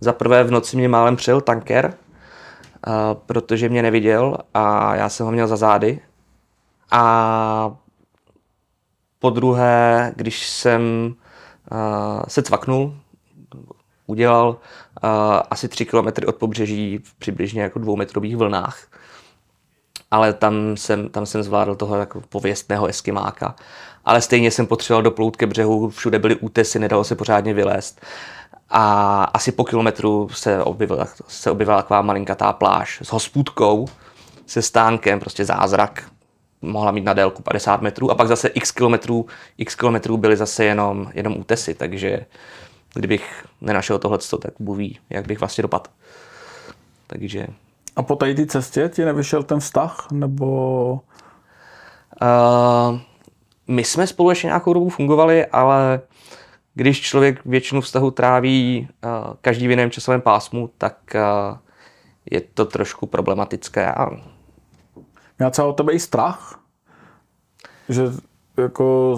za 0.00 0.12
prvé 0.12 0.44
v 0.44 0.50
noci 0.50 0.76
mě 0.76 0.88
málem 0.88 1.16
přejel 1.16 1.40
tanker, 1.40 1.94
uh, 2.86 2.92
protože 3.26 3.68
mě 3.68 3.82
neviděl 3.82 4.36
a 4.54 4.94
já 4.94 5.08
jsem 5.08 5.26
ho 5.26 5.32
měl 5.32 5.46
za 5.46 5.56
zády. 5.56 6.00
A 6.90 7.76
po 9.18 9.30
druhé, 9.30 10.12
když 10.16 10.46
jsem 10.48 11.14
se 12.28 12.42
cvaknul, 12.42 12.94
udělal 14.06 14.56
asi 15.50 15.68
tři 15.68 15.86
kilometry 15.86 16.26
od 16.26 16.36
pobřeží 16.36 16.98
v 16.98 17.14
přibližně 17.14 17.62
jako 17.62 17.78
dvoumetrových 17.78 18.36
vlnách. 18.36 18.86
Ale 20.10 20.32
tam 20.32 20.76
jsem, 20.76 21.08
tam 21.08 21.26
jsem 21.26 21.42
zvládl 21.42 21.74
toho 21.74 21.96
jako 21.96 22.20
pověstného 22.28 22.86
eskimáka. 22.86 23.54
Ale 24.04 24.20
stejně 24.20 24.50
jsem 24.50 24.66
potřeboval 24.66 25.02
doplout 25.02 25.36
ke 25.36 25.46
břehu, 25.46 25.90
všude 25.90 26.18
byly 26.18 26.36
útesy, 26.36 26.78
nedalo 26.78 27.04
se 27.04 27.14
pořádně 27.14 27.54
vylézt. 27.54 28.00
A 28.68 29.24
asi 29.24 29.52
po 29.52 29.64
kilometru 29.64 30.28
se 30.28 30.62
objevila, 30.62 31.06
se 31.28 31.50
objevila 31.50 31.82
taková 31.82 32.02
malinkatá 32.02 32.52
pláž 32.52 33.00
s 33.02 33.12
hospůdkou, 33.12 33.88
se 34.46 34.62
stánkem, 34.62 35.20
prostě 35.20 35.44
zázrak. 35.44 36.10
Mohla 36.62 36.90
mít 36.90 37.04
na 37.04 37.12
délku 37.12 37.42
50 37.42 37.82
metrů 37.82 38.10
a 38.10 38.14
pak 38.14 38.28
zase 38.28 38.48
x 38.48 38.70
kilometrů, 38.70 39.26
x 39.58 39.74
kilometrů 39.74 40.16
byly 40.16 40.36
zase 40.36 40.64
jenom, 40.64 41.10
jenom 41.14 41.36
útesy, 41.36 41.74
takže 41.74 42.26
kdybych 42.94 43.46
nenašel 43.60 43.98
tohle, 43.98 44.18
tak 44.40 44.54
Bůh 44.58 44.78
ví, 44.78 44.98
jak 45.10 45.26
bych 45.26 45.40
vlastně 45.40 45.62
dopadl. 45.62 45.90
Takže 47.06 47.46
A 47.96 48.02
po 48.02 48.16
tady 48.16 48.34
té 48.34 48.46
cestě 48.46 48.90
ti 48.94 49.04
nevyšel 49.04 49.42
ten 49.42 49.60
vztah? 49.60 50.06
Nebo 50.12 51.00
Uh, 52.22 52.98
my 53.68 53.84
jsme 53.84 54.06
spolu 54.06 54.30
ještě 54.30 54.46
nějakou 54.46 54.72
dobu 54.72 54.88
fungovali, 54.88 55.46
ale 55.46 56.00
když 56.74 57.00
člověk 57.00 57.44
většinu 57.44 57.80
vztahu 57.80 58.10
tráví 58.10 58.88
uh, 59.04 59.10
každý 59.40 59.66
v 59.66 59.70
jiném 59.70 59.90
časovém 59.90 60.20
pásmu, 60.20 60.70
tak 60.78 60.96
uh, 61.14 61.56
je 62.30 62.40
to 62.40 62.64
trošku 62.64 63.06
problematické. 63.06 63.92
A 63.92 64.10
měl 65.42 65.50
třeba 65.50 65.68
o 65.68 65.72
tebe 65.72 65.92
i 65.92 66.00
strach? 66.00 66.60
Že 67.88 68.02
jako 68.56 69.16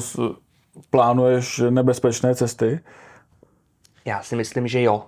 plánuješ 0.91 1.63
nebezpečné 1.71 2.35
cesty? 2.35 2.81
já 4.05 4.23
si 4.23 4.37
myslím, 4.37 4.69
že 4.69 4.83
jo. 4.83 5.07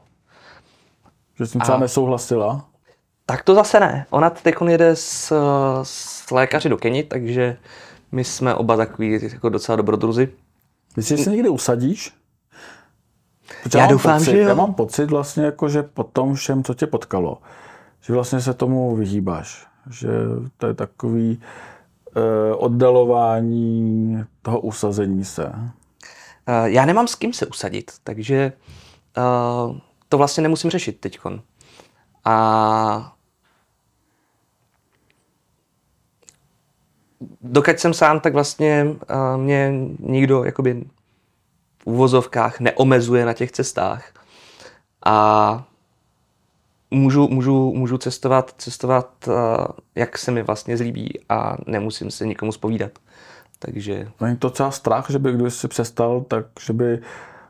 Že 1.38 1.46
jsi 1.46 1.52
tím 1.52 1.60
třeba 1.60 1.76
A- 1.76 1.80
nesouhlasila? 1.80 2.68
Tak 3.26 3.42
to 3.42 3.54
zase 3.54 3.80
ne. 3.80 4.06
Ona 4.10 4.30
teď 4.30 4.54
jede 4.68 4.96
s, 4.96 5.32
s 5.82 6.30
lékaři 6.30 6.68
do 6.68 6.76
Keni, 6.76 7.02
takže 7.02 7.56
my 8.12 8.24
jsme 8.24 8.54
oba 8.54 8.76
takový 8.76 9.18
jako 9.32 9.48
docela 9.48 9.76
dobrodruzi. 9.76 10.28
Myslíš, 10.96 11.18
že 11.18 11.24
se 11.24 11.30
někde 11.30 11.48
usadíš? 11.48 12.14
Protože 13.62 13.78
Já 13.78 13.84
mám 13.84 13.92
doufám, 13.92 14.18
pocit, 14.18 14.30
že 14.30 14.38
jo. 14.38 14.48
Já 14.48 14.54
mám 14.54 14.74
pocit 14.74 15.10
vlastně, 15.10 15.44
jako, 15.44 15.68
že 15.68 15.82
po 15.82 16.04
tom 16.04 16.34
všem, 16.34 16.64
co 16.64 16.74
tě 16.74 16.86
potkalo, 16.86 17.38
že 18.00 18.12
vlastně 18.12 18.40
se 18.40 18.54
tomu 18.54 18.96
vyhýbáš. 18.96 19.66
Že 19.90 20.08
to 20.56 20.66
je 20.66 20.74
takový 20.74 21.40
eh, 22.16 22.54
oddalování 22.54 24.24
toho 24.42 24.60
usazení 24.60 25.24
se. 25.24 25.52
Uh, 26.48 26.64
já 26.64 26.84
nemám 26.86 27.08
s 27.08 27.14
kým 27.14 27.32
se 27.32 27.46
usadit, 27.46 27.92
takže 28.04 28.52
uh, 29.16 29.76
to 30.08 30.18
vlastně 30.18 30.42
nemusím 30.42 30.70
řešit 30.70 31.00
teďkon. 31.00 31.42
A 32.24 33.16
dokud 37.40 37.78
jsem 37.78 37.94
sám, 37.94 38.20
tak 38.20 38.32
vlastně 38.32 38.86
uh, 38.86 38.96
mě 39.36 39.72
nikdo 39.98 40.44
jakoby 40.44 40.84
v 41.78 41.86
úvozovkách 41.86 42.60
neomezuje 42.60 43.26
na 43.26 43.32
těch 43.32 43.52
cestách. 43.52 44.12
A 45.04 45.68
můžu, 46.90 47.28
můžu, 47.28 47.72
můžu 47.72 47.98
cestovat, 47.98 48.54
cestovat, 48.58 49.28
uh, 49.28 49.34
jak 49.94 50.18
se 50.18 50.30
mi 50.30 50.42
vlastně 50.42 50.76
zlíbí 50.76 51.20
a 51.28 51.56
nemusím 51.66 52.10
se 52.10 52.26
nikomu 52.26 52.52
spovídat. 52.52 52.92
Takže... 53.58 54.08
Není 54.20 54.36
to 54.36 54.50
třeba 54.50 54.70
strach, 54.70 55.10
že 55.10 55.18
by 55.18 55.32
když 55.32 55.54
si 55.54 55.68
přestal, 55.68 56.20
tak 56.20 56.46
že 56.66 56.72
by 56.72 56.98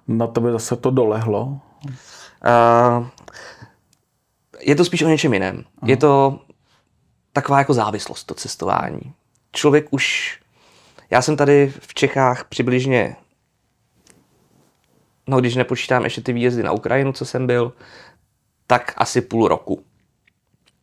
na 0.08 0.26
tebe 0.26 0.52
zase 0.52 0.76
to 0.76 0.90
dolehlo? 0.90 1.60
Uh, 1.86 3.06
je 4.60 4.74
to 4.74 4.84
spíš 4.84 5.02
o 5.02 5.08
něčem 5.08 5.32
jiném. 5.32 5.56
Aha. 5.56 5.90
Je 5.90 5.96
to 5.96 6.40
taková 7.32 7.58
jako 7.58 7.74
závislost, 7.74 8.24
to 8.24 8.34
cestování. 8.34 9.12
Člověk 9.52 9.86
už... 9.90 10.38
Já 11.10 11.22
jsem 11.22 11.36
tady 11.36 11.72
v 11.80 11.94
Čechách 11.94 12.44
přibližně 12.44 13.16
no 15.26 15.40
když 15.40 15.54
nepočítám 15.54 16.04
ještě 16.04 16.20
ty 16.20 16.32
výjezdy 16.32 16.62
na 16.62 16.72
Ukrajinu, 16.72 17.12
co 17.12 17.24
jsem 17.24 17.46
byl, 17.46 17.72
tak 18.66 18.94
asi 18.96 19.20
půl 19.20 19.48
roku. 19.48 19.82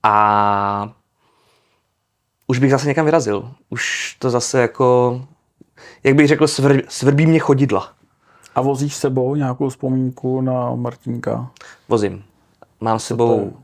A 0.03 0.93
už 2.47 2.59
bych 2.59 2.71
zase 2.71 2.87
někam 2.87 3.05
vyrazil. 3.05 3.51
Už 3.69 4.15
to 4.19 4.29
zase 4.29 4.61
jako, 4.61 5.21
jak 6.03 6.15
bych 6.15 6.27
řekl, 6.27 6.47
svr, 6.47 6.81
svrbí 6.87 7.25
mě 7.25 7.39
chodidla. 7.39 7.93
A 8.55 8.61
vozíš 8.61 8.95
sebou 8.95 9.35
nějakou 9.35 9.69
vzpomínku 9.69 10.41
na 10.41 10.75
Martinka? 10.75 11.51
Vozím. 11.89 12.23
Mám 12.81 12.99
sebou, 12.99 13.57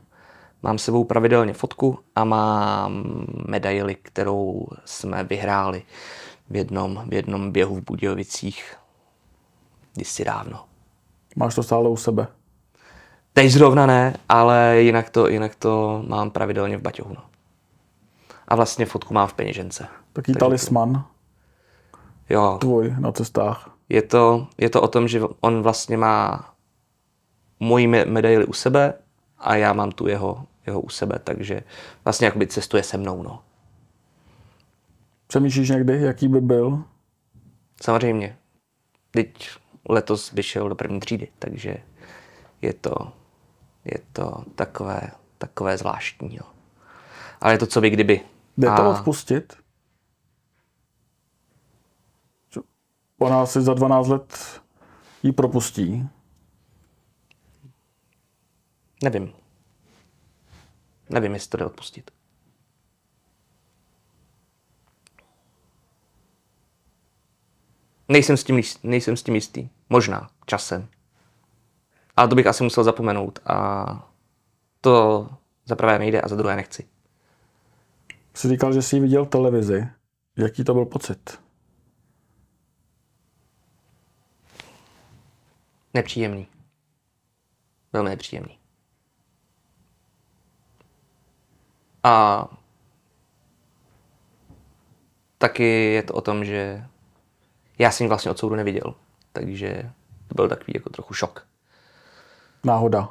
mám 0.62 0.78
sebou 0.78 1.04
pravidelně 1.04 1.52
fotku 1.52 1.98
a 2.16 2.24
mám 2.24 3.04
medaili, 3.48 3.94
kterou 3.94 4.66
jsme 4.84 5.24
vyhráli 5.24 5.82
v 6.50 6.56
jednom, 6.56 7.02
v 7.06 7.14
jednom 7.14 7.52
běhu 7.52 7.76
v 7.76 7.84
Budějovicích 7.84 8.76
kdysi 9.94 10.24
dávno. 10.24 10.64
Máš 11.36 11.54
to 11.54 11.62
stále 11.62 11.88
u 11.88 11.96
sebe? 11.96 12.26
Teď 13.32 13.50
zrovna 13.50 13.86
ne, 13.86 14.16
ale 14.28 14.76
jinak 14.80 15.10
to, 15.10 15.28
jinak 15.28 15.54
to 15.54 16.02
mám 16.08 16.30
pravidelně 16.30 16.76
v 16.76 16.82
baťohu. 16.82 17.14
No. 17.14 17.22
A 18.48 18.56
vlastně 18.56 18.86
fotku 18.86 19.14
mám 19.14 19.28
v 19.28 19.34
peněžence. 19.34 19.88
Taký 20.12 20.32
talisman? 20.32 20.92
To... 20.92 21.04
Jo. 22.34 22.58
Tvůj 22.60 22.94
na 22.98 23.12
cestách? 23.12 23.76
Je 23.88 24.02
to, 24.02 24.46
je 24.58 24.70
to 24.70 24.82
o 24.82 24.88
tom, 24.88 25.08
že 25.08 25.20
on 25.40 25.62
vlastně 25.62 25.96
má 25.96 26.48
moji 27.60 27.86
medaili 27.86 28.44
u 28.44 28.52
sebe 28.52 28.94
a 29.38 29.56
já 29.56 29.72
mám 29.72 29.92
tu 29.92 30.06
jeho, 30.06 30.46
jeho 30.66 30.80
u 30.80 30.88
sebe, 30.88 31.18
takže 31.24 31.62
vlastně 32.04 32.24
jakoby 32.24 32.46
cestuje 32.46 32.82
se 32.82 32.96
mnou. 32.96 33.22
No. 33.22 33.42
Přemýšlíš 35.26 35.68
někdy, 35.68 36.02
jaký 36.02 36.28
by 36.28 36.40
byl? 36.40 36.84
Samozřejmě. 37.82 38.36
Teď 39.10 39.50
letos 39.88 40.32
by 40.32 40.42
šel 40.42 40.68
do 40.68 40.74
první 40.74 41.00
třídy, 41.00 41.28
takže 41.38 41.76
je 42.62 42.72
to, 42.72 43.12
je 43.84 43.98
to 44.12 44.44
takové, 44.54 45.10
takové 45.38 45.78
zvláštní. 45.78 46.36
Jo. 46.36 46.44
Ale 47.40 47.54
je 47.54 47.58
to 47.58 47.66
co 47.66 47.80
by 47.80 47.90
kdyby. 47.90 48.20
Jde 48.56 48.66
to 48.66 48.82
A... 48.82 48.88
odpustit? 48.88 49.56
Ona 53.18 53.42
asi 53.42 53.62
za 53.62 53.74
12 53.74 54.08
let 54.08 54.60
ji 55.22 55.32
propustí. 55.32 56.08
Nevím. 59.02 59.32
Nevím, 61.10 61.34
jestli 61.34 61.48
to 61.48 61.56
jde 61.56 61.64
odpustit. 61.64 62.10
Nejsem 68.08 68.36
s 68.36 68.44
tím, 68.44 68.62
nejsem 68.82 69.16
s 69.16 69.22
tím 69.22 69.34
jistý. 69.34 69.68
Možná, 69.88 70.30
časem. 70.46 70.88
Ale 72.20 72.28
to 72.28 72.34
bych 72.34 72.46
asi 72.46 72.64
musel 72.64 72.84
zapomenout 72.84 73.38
a 73.46 73.84
to 74.80 75.28
za 75.64 75.76
prvé 75.76 75.98
nejde 75.98 76.20
a 76.20 76.28
za 76.28 76.36
druhé 76.36 76.56
nechci. 76.56 76.88
Jsi 78.34 78.48
říkal, 78.48 78.72
že 78.72 78.82
jsi 78.82 79.00
viděl 79.00 79.26
televizi. 79.26 79.88
Jaký 80.36 80.64
to 80.64 80.74
byl 80.74 80.84
pocit? 80.84 81.40
Nepříjemný. 85.94 86.46
Velmi 87.92 88.10
nepříjemný. 88.10 88.58
A 92.02 92.46
taky 95.38 95.92
je 95.92 96.02
to 96.02 96.14
o 96.14 96.20
tom, 96.20 96.44
že 96.44 96.86
já 97.78 97.90
jsem 97.90 98.08
vlastně 98.08 98.30
od 98.30 98.38
soudu 98.38 98.54
neviděl. 98.54 98.94
Takže 99.32 99.92
to 100.28 100.34
byl 100.34 100.48
takový 100.48 100.72
jako 100.74 100.90
trochu 100.90 101.14
šok. 101.14 101.49
Náhoda. 102.64 103.08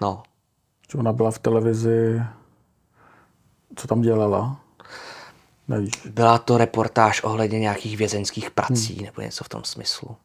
No. 0.00 0.22
Že 0.92 0.98
ona 0.98 1.12
byla 1.12 1.30
v 1.30 1.38
televizi, 1.38 2.22
co 3.76 3.88
tam 3.88 4.00
dělala? 4.00 4.60
Nevíš. 5.68 6.06
Byla 6.06 6.38
to 6.38 6.58
reportáž 6.58 7.22
ohledně 7.22 7.60
nějakých 7.60 7.96
vězeňských 7.96 8.50
prací 8.50 8.94
hmm. 8.94 9.04
nebo 9.04 9.22
něco 9.22 9.44
v 9.44 9.48
tom 9.48 9.64
smyslu. 9.64 10.16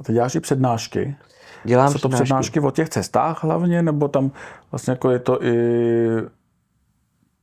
A 0.00 0.04
ty 0.04 0.12
děláš 0.12 0.34
i 0.34 0.40
přednášky? 0.40 1.16
Dělám 1.64 1.88
Jsou 1.88 1.92
to 1.92 1.98
přednášky. 1.98 2.24
přednášky 2.24 2.60
o 2.60 2.70
těch 2.70 2.88
cestách 2.88 3.44
hlavně, 3.44 3.82
nebo 3.82 4.08
tam 4.08 4.30
vlastně 4.70 4.90
jako 4.90 5.10
je 5.10 5.18
to 5.18 5.44
i 5.44 5.54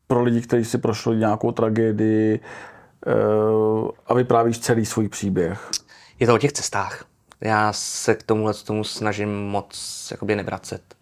pro 0.08 0.24
lidi, 0.24 0.41
kteří 0.41 0.65
si 0.65 0.78
prošli 0.78 1.17
nějakou 1.17 1.52
tragédii 1.52 2.39
eh, 3.08 3.12
a 4.08 4.13
vyprávíš 4.13 4.60
celý 4.60 4.86
svůj 4.86 5.10
příběh? 5.10 5.70
Je 6.20 6.28
to 6.28 6.36
o 6.36 6.38
těch 6.38 6.52
cestách. 6.52 7.06
Já 7.41 7.73
se 7.73 8.15
k 8.15 8.23
tomuhle 8.23 8.54
tomu 8.54 8.84
snažím 8.84 9.30
moc 9.30 10.08
jakoby 10.12 10.36
nevracet. 10.36 10.95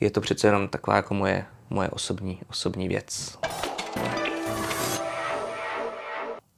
Je 0.00 0.10
to 0.10 0.20
přece 0.20 0.48
jenom 0.48 0.68
taková 0.68 0.96
jako 0.96 1.14
moje, 1.14 1.46
moje 1.70 1.88
osobní, 1.88 2.40
osobní 2.50 2.88
věc. 2.88 3.38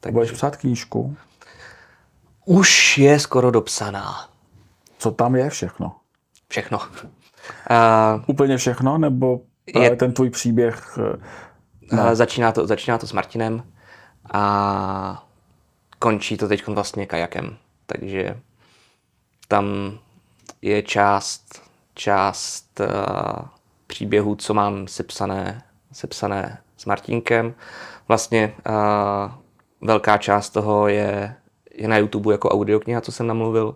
Tak 0.01 0.12
budeš 0.12 0.31
psát 0.31 0.57
knížku? 0.57 1.16
Už 2.44 2.98
je 2.98 3.18
skoro 3.18 3.51
dopsaná. 3.51 4.29
Co 4.98 5.11
tam 5.11 5.37
je 5.37 5.51
všechno? 5.51 5.96
Všechno. 6.48 6.79
Uh, 7.70 8.22
Úplně 8.27 8.57
všechno, 8.57 8.98
nebo 8.98 9.40
je, 9.66 9.96
ten 9.96 10.12
tvůj 10.12 10.31
příběh? 10.31 10.98
Uh, 11.92 12.12
začíná, 12.12 12.53
to, 12.53 12.66
začíná 12.66 12.98
to 12.98 13.07
s 13.07 13.12
Martinem 13.12 13.62
a 14.33 15.27
končí 15.98 16.37
to 16.37 16.48
teď 16.48 16.66
vlastně 16.66 17.07
kajakem 17.07 17.57
takže 17.87 18.40
tam 19.53 19.99
je 20.62 20.83
část, 20.83 21.62
část 21.95 22.81
uh, 22.81 22.87
příběhů, 23.87 24.35
co 24.35 24.55
mám 24.55 24.88
sepsané, 24.88 25.62
sepsané 25.93 26.59
s 26.77 26.85
Martinkem. 26.85 27.55
Vlastně 28.09 28.55
uh, 28.69 29.33
velká 29.81 30.19
část 30.19 30.51
toho 30.51 30.88
je, 30.88 31.35
je 31.75 31.88
na 31.88 31.97
YouTube 31.97 32.35
jako 32.35 32.49
audiokniha, 32.49 33.01
co 33.01 33.12
jsem 33.12 33.27
namluvil. 33.27 33.75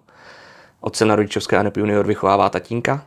Otce 0.80 1.04
rodičovské 1.16 1.58
Anep 1.58 1.76
junior 1.76 2.06
vychovává 2.06 2.50
tatínka. 2.50 3.04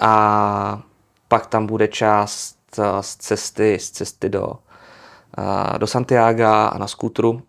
A 0.00 0.82
pak 1.28 1.46
tam 1.46 1.66
bude 1.66 1.88
část 1.88 2.58
uh, 2.78 2.84
z 3.00 3.16
cesty, 3.16 3.78
z 3.78 3.90
cesty 3.90 4.28
do, 4.28 4.46
uh, 4.46 5.78
do 5.78 5.86
Santiago 5.86 6.44
a 6.44 6.78
na 6.78 6.86
skútru, 6.86 7.42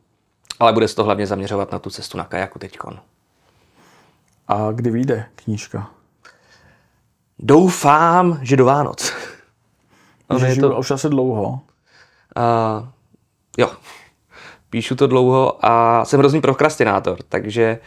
ale 0.60 0.74
bude 0.74 0.88
se 0.88 0.96
to 0.96 1.04
hlavně 1.04 1.28
zaměřovat 1.28 1.72
na 1.72 1.80
tu 1.80 1.90
cestu 1.90 2.18
na 2.18 2.26
kajaku 2.26 2.60
teďkon. 2.60 3.00
A 4.48 4.72
kdy 4.72 4.92
vyjde 4.92 5.26
knížka? 5.36 5.92
Doufám, 7.40 8.40
že 8.42 8.58
do 8.58 8.66
Vánoc. 8.66 9.14
Ono 10.28 10.46
je 10.46 10.56
to 10.56 10.78
už 10.78 10.92
asi 10.92 11.10
dlouho. 11.10 11.60
Uh, 12.38 12.88
jo, 13.58 13.72
píšu 14.70 14.96
to 14.96 15.08
dlouho 15.08 15.66
a 15.66 16.06
jsem 16.06 16.20
hrozný 16.20 16.42
prokrastinátor, 16.42 17.18
takže 17.30 17.80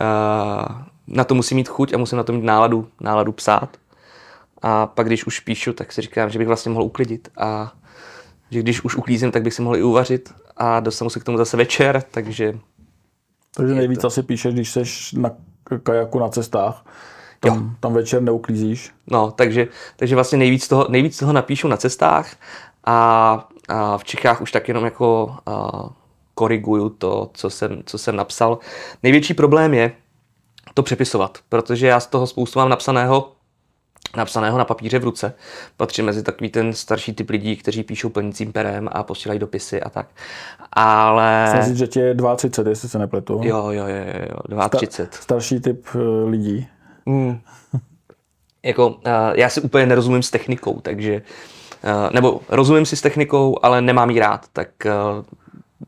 uh, 0.00 0.82
na 1.06 1.24
to 1.24 1.34
musím 1.34 1.56
mít 1.56 1.68
chuť 1.68 1.94
a 1.94 1.98
musím 1.98 2.18
na 2.18 2.24
to 2.24 2.32
mít 2.32 2.44
náladu, 2.44 2.88
náladu 3.00 3.32
psát. 3.32 3.76
A 4.62 4.86
pak, 4.86 5.06
když 5.06 5.26
už 5.26 5.40
píšu, 5.40 5.72
tak 5.72 5.92
si 5.92 6.00
říkám, 6.00 6.30
že 6.30 6.38
bych 6.38 6.48
vlastně 6.48 6.70
mohl 6.70 6.84
uklidit 6.84 7.28
a 7.36 7.72
že 8.50 8.60
když 8.60 8.84
už 8.84 8.96
uklízím, 8.96 9.30
tak 9.30 9.42
bych 9.42 9.54
si 9.54 9.62
mohl 9.62 9.76
i 9.76 9.82
uvařit 9.82 10.34
a 10.56 10.80
dostanu 10.80 11.10
se 11.10 11.20
k 11.20 11.24
tomu 11.24 11.38
zase 11.38 11.56
večer, 11.56 12.02
takže... 12.10 12.58
Takže 13.54 13.74
nejvíc 13.74 14.00
to... 14.00 14.06
asi 14.06 14.22
píšeš, 14.22 14.54
když 14.54 14.70
jsi 14.72 14.82
na 15.18 15.30
kajaku 15.78 16.18
na 16.18 16.28
cestách. 16.28 16.84
Tam, 17.40 17.56
jo. 17.56 17.62
tam 17.80 17.94
večer 17.94 18.22
neuklízíš. 18.22 18.90
No, 19.06 19.30
takže, 19.30 19.68
takže 19.96 20.14
vlastně 20.14 20.38
nejvíc 20.38 20.68
toho, 20.68 20.86
nejvíc 20.88 21.18
toho 21.18 21.32
napíšu 21.32 21.68
na 21.68 21.76
cestách 21.76 22.36
a, 22.84 23.48
a 23.68 23.98
v 23.98 24.04
Čechách 24.04 24.40
už 24.40 24.52
tak 24.52 24.68
jenom 24.68 24.84
jako 24.84 25.36
a, 25.46 25.90
koriguju 26.34 26.88
to, 26.88 27.30
co 27.34 27.50
jsem, 27.50 27.82
co 27.86 27.98
jsem 27.98 28.16
napsal. 28.16 28.58
Největší 29.02 29.34
problém 29.34 29.74
je 29.74 29.92
to 30.74 30.82
přepisovat, 30.82 31.38
protože 31.48 31.86
já 31.86 32.00
z 32.00 32.06
toho 32.06 32.26
spoustu 32.26 32.58
mám 32.58 32.68
napsaného, 32.68 33.32
napsaného 34.16 34.58
na 34.58 34.64
papíře 34.64 34.98
v 34.98 35.04
ruce. 35.04 35.34
Patří 35.76 36.02
mezi 36.02 36.22
takový 36.22 36.50
ten 36.50 36.72
starší 36.72 37.12
typ 37.12 37.30
lidí, 37.30 37.56
kteří 37.56 37.82
píšou 37.82 38.08
plnícím 38.08 38.52
perem 38.52 38.88
a 38.92 39.02
posílají 39.02 39.40
dopisy 39.40 39.82
a 39.82 39.90
tak. 39.90 40.06
Ale... 40.72 41.60
Chci 41.62 41.76
že 41.76 41.86
tě 41.86 42.00
je 42.00 42.14
32, 42.36 42.70
jestli 42.70 42.88
se 42.88 42.98
nepletu. 42.98 43.40
Jo, 43.44 43.70
jo, 43.70 43.86
jo, 43.86 44.56
jo, 44.58 44.68
32. 44.68 45.06
Star, 45.06 45.22
starší 45.22 45.60
typ 45.60 45.86
uh, 45.94 46.30
lidí. 46.30 46.68
Mm. 47.06 47.40
jako, 48.62 48.88
uh, 48.88 48.94
já 49.34 49.48
si 49.48 49.60
úplně 49.60 49.86
nerozumím 49.86 50.22
s 50.22 50.30
technikou, 50.30 50.80
takže, 50.80 51.22
uh, 51.84 52.12
nebo 52.12 52.40
rozumím 52.48 52.86
si 52.86 52.96
s 52.96 53.00
technikou, 53.00 53.56
ale 53.62 53.82
nemám 53.82 54.10
ji 54.10 54.20
rád, 54.20 54.46
tak 54.52 54.68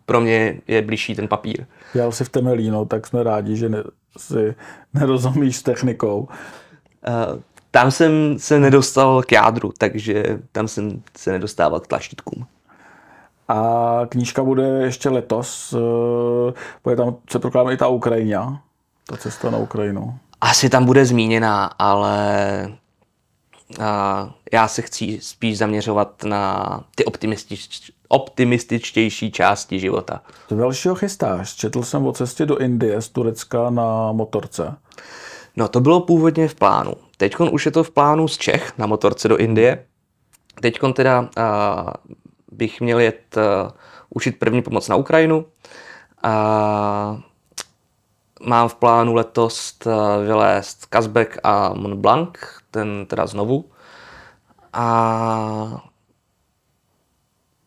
pro 0.07 0.21
mě 0.21 0.61
je 0.69 0.83
blížší 0.83 1.15
ten 1.15 1.29
papír. 1.29 1.67
Já 1.95 2.11
si 2.11 2.25
v 2.25 2.29
Temelíno, 2.29 2.85
tak 2.85 3.07
jsme 3.07 3.23
rádi, 3.23 3.57
že 3.57 3.69
ne, 3.69 3.83
si 4.19 4.55
nerozumíš 4.95 5.57
s 5.57 5.63
technikou. 5.63 6.29
Uh, 7.09 7.41
tam 7.73 7.91
jsem 7.91 8.39
se 8.39 8.61
nedostal 8.61 9.23
k 9.23 9.33
jádru, 9.33 9.73
takže 9.79 10.39
tam 10.53 10.69
jsem 10.69 11.03
se 11.17 11.33
nedostával 11.33 11.81
k 11.81 11.87
tlačítkům. 11.87 12.47
A 13.49 14.01
knížka 14.09 14.45
bude 14.45 14.63
ještě 14.63 15.09
letos, 15.09 15.75
bude 16.85 16.97
tam, 16.97 17.17
se 17.31 17.39
i 17.73 17.77
ta 17.77 17.89
Ukrajina, 17.89 18.63
ta 19.07 19.17
cesta 19.17 19.51
na 19.51 19.59
Ukrajinu. 19.59 20.19
Asi 20.41 20.69
tam 20.69 20.85
bude 20.85 21.07
zmíněna, 21.07 21.71
ale 21.79 22.69
a 23.81 24.31
já 24.53 24.69
se 24.69 24.83
chci 24.83 25.19
spíš 25.23 25.59
zaměřovat 25.59 26.25
na 26.25 26.85
ty 26.95 27.05
optimistič, 27.05 27.91
optimističtější 28.09 29.33
části 29.33 29.79
života. 29.79 30.21
To 30.49 30.57
dalšího 30.57 30.95
chystáš? 30.95 31.55
Četl 31.55 31.83
jsem 31.83 32.07
o 32.07 32.13
cestě 32.13 32.47
do 32.47 32.59
Indie 32.59 33.03
z 33.03 33.09
Turecka 33.09 33.71
na 33.71 34.13
motorce. 34.13 34.77
No 35.57 35.69
to 35.69 35.81
bylo 35.81 36.01
původně 36.01 36.49
v 36.49 36.55
plánu. 36.55 36.93
Teď 37.17 37.37
už 37.41 37.67
je 37.67 37.73
to 37.73 37.85
v 37.85 37.91
plánu 37.91 38.29
z 38.29 38.39
Čech 38.39 38.79
na 38.79 38.87
motorce 38.87 39.29
do 39.29 39.37
Indie. 39.37 39.87
Teď 40.61 40.79
teda 40.95 41.21
uh, 41.21 41.27
bych 42.53 42.81
měl 42.81 43.01
jet 43.01 43.37
uh, 43.37 43.71
učit 44.11 44.39
první 44.39 44.63
pomoc 44.63 44.89
na 44.89 44.97
Ukrajinu. 44.97 45.39
Uh, 46.25 47.21
mám 48.47 48.69
v 48.69 48.75
plánu 48.75 49.15
letos 49.15 49.79
vylézt 50.27 50.87
Kazbek 50.87 51.39
a 51.43 51.75
Mont 51.75 51.95
Blanc, 51.95 52.39
ten 52.71 53.07
teda 53.07 53.27
znovu. 53.27 53.71
A 54.73 55.85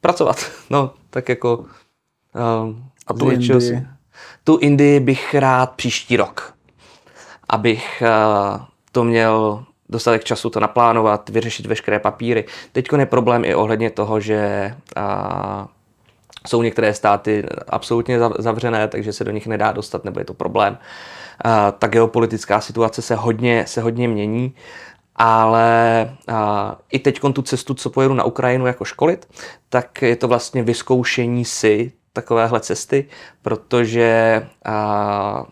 pracovat. 0.02 0.46
No, 0.70 0.94
tak 1.10 1.30
jako... 1.30 1.58
Uh, 1.58 2.76
a 3.08 3.14
tu 3.14 3.30
Indii? 3.30 3.88
Tu 4.44 4.58
Indii 4.58 5.00
bych 5.00 5.36
rád 5.36 5.72
příští 5.72 6.18
rok. 6.18 6.55
Abych 7.50 8.04
uh, 8.06 8.62
to 8.92 9.04
měl 9.04 9.64
dostatek 9.90 10.24
času 10.24 10.50
to 10.50 10.60
naplánovat, 10.60 11.30
vyřešit 11.30 11.66
veškeré 11.66 12.00
papíry. 12.00 12.46
Teď 12.72 12.88
je 12.98 13.06
problém 13.06 13.46
i 13.46 13.56
ohledně 13.56 13.90
toho, 13.90 14.20
že 14.20 14.74
uh, 14.98 15.66
jsou 16.48 16.62
některé 16.62 16.94
státy 16.94 17.44
absolutně 17.70 18.20
zavřené, 18.40 18.88
takže 18.88 19.14
se 19.14 19.24
do 19.24 19.32
nich 19.32 19.48
nedá 19.48 19.72
dostat, 19.72 20.06
nebo 20.06 20.20
je 20.20 20.26
to 20.26 20.34
problém. 20.34 20.78
Uh, 21.46 21.52
ta 21.80 21.88
geopolitická 21.88 22.62
situace 22.62 23.02
se 23.02 23.16
hodně, 23.16 23.66
se 23.68 23.82
hodně 23.82 24.08
mění 24.08 24.54
ale 25.16 26.10
a, 26.28 26.78
i 26.92 27.00
teď 27.00 27.20
tu 27.34 27.42
cestu, 27.42 27.74
co 27.74 27.90
pojedu 27.90 28.14
na 28.14 28.24
Ukrajinu 28.24 28.68
jako 28.68 28.86
školit, 28.86 29.28
tak 29.70 30.02
je 30.02 30.16
to 30.16 30.28
vlastně 30.28 30.64
vyzkoušení 30.64 31.46
si 31.46 31.92
takovéhle 32.14 32.60
cesty, 32.60 33.08
protože 33.42 34.48
a, 34.66 35.46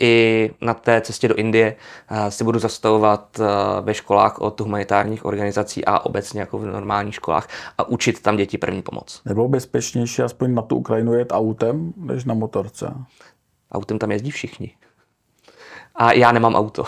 i 0.00 0.50
na 0.60 0.74
té 0.74 1.00
cestě 1.00 1.28
do 1.28 1.34
Indie 1.34 1.76
a, 2.08 2.30
si 2.30 2.44
budu 2.44 2.58
zastavovat 2.58 3.40
a, 3.40 3.80
ve 3.80 3.94
školách 3.94 4.38
od 4.38 4.60
humanitárních 4.60 5.24
organizací 5.24 5.84
a 5.84 5.98
obecně 5.98 6.40
jako 6.40 6.58
v 6.58 6.66
normálních 6.66 7.14
školách 7.14 7.48
a 7.78 7.88
učit 7.88 8.22
tam 8.22 8.36
děti 8.36 8.58
první 8.58 8.82
pomoc. 8.82 9.22
Nebylo 9.24 9.48
bezpečnější 9.48 10.22
aspoň 10.22 10.54
na 10.54 10.62
tu 10.62 10.76
Ukrajinu 10.76 11.14
jet 11.14 11.32
autem, 11.32 11.92
než 11.96 12.24
na 12.24 12.34
motorce? 12.34 12.94
Autem 13.72 13.98
tam 13.98 14.12
jezdí 14.12 14.30
všichni. 14.30 14.74
A 15.94 16.12
já 16.12 16.32
nemám 16.32 16.54
auto. 16.54 16.84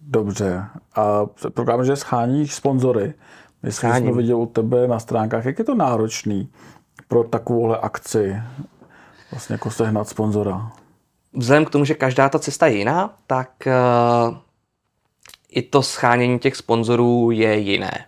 Dobře. 0.00 0.64
A 0.94 1.26
předpokládám, 1.26 1.84
že 1.84 1.96
scháníš 1.96 2.54
sponzory. 2.54 3.14
Myslím, 3.62 3.92
jsem 3.92 4.06
to 4.06 4.12
viděl 4.12 4.36
u 4.36 4.46
tebe 4.46 4.88
na 4.88 4.98
stránkách. 4.98 5.44
Jak 5.44 5.58
je 5.58 5.64
to 5.64 5.74
náročný 5.74 6.48
pro 7.08 7.24
takovouhle 7.24 7.78
akci 7.78 8.36
vlastně 9.30 9.54
jako 9.54 9.70
sehnat 9.70 10.08
sponzora? 10.08 10.72
Vzhledem 11.32 11.64
k 11.64 11.70
tomu, 11.70 11.84
že 11.84 11.94
každá 11.94 12.28
ta 12.28 12.38
cesta 12.38 12.66
je 12.66 12.76
jiná, 12.76 13.16
tak 13.26 13.50
uh, 13.66 14.36
i 15.50 15.62
to 15.62 15.82
schánění 15.82 16.38
těch 16.38 16.56
sponzorů 16.56 17.30
je 17.30 17.58
jiné. 17.58 18.06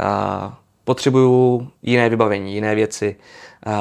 Uh, 0.00 0.52
potřebuju 0.84 1.68
jiné 1.82 2.08
vybavení, 2.08 2.54
jiné 2.54 2.74
věci. 2.74 3.16
Uh, 3.66 3.72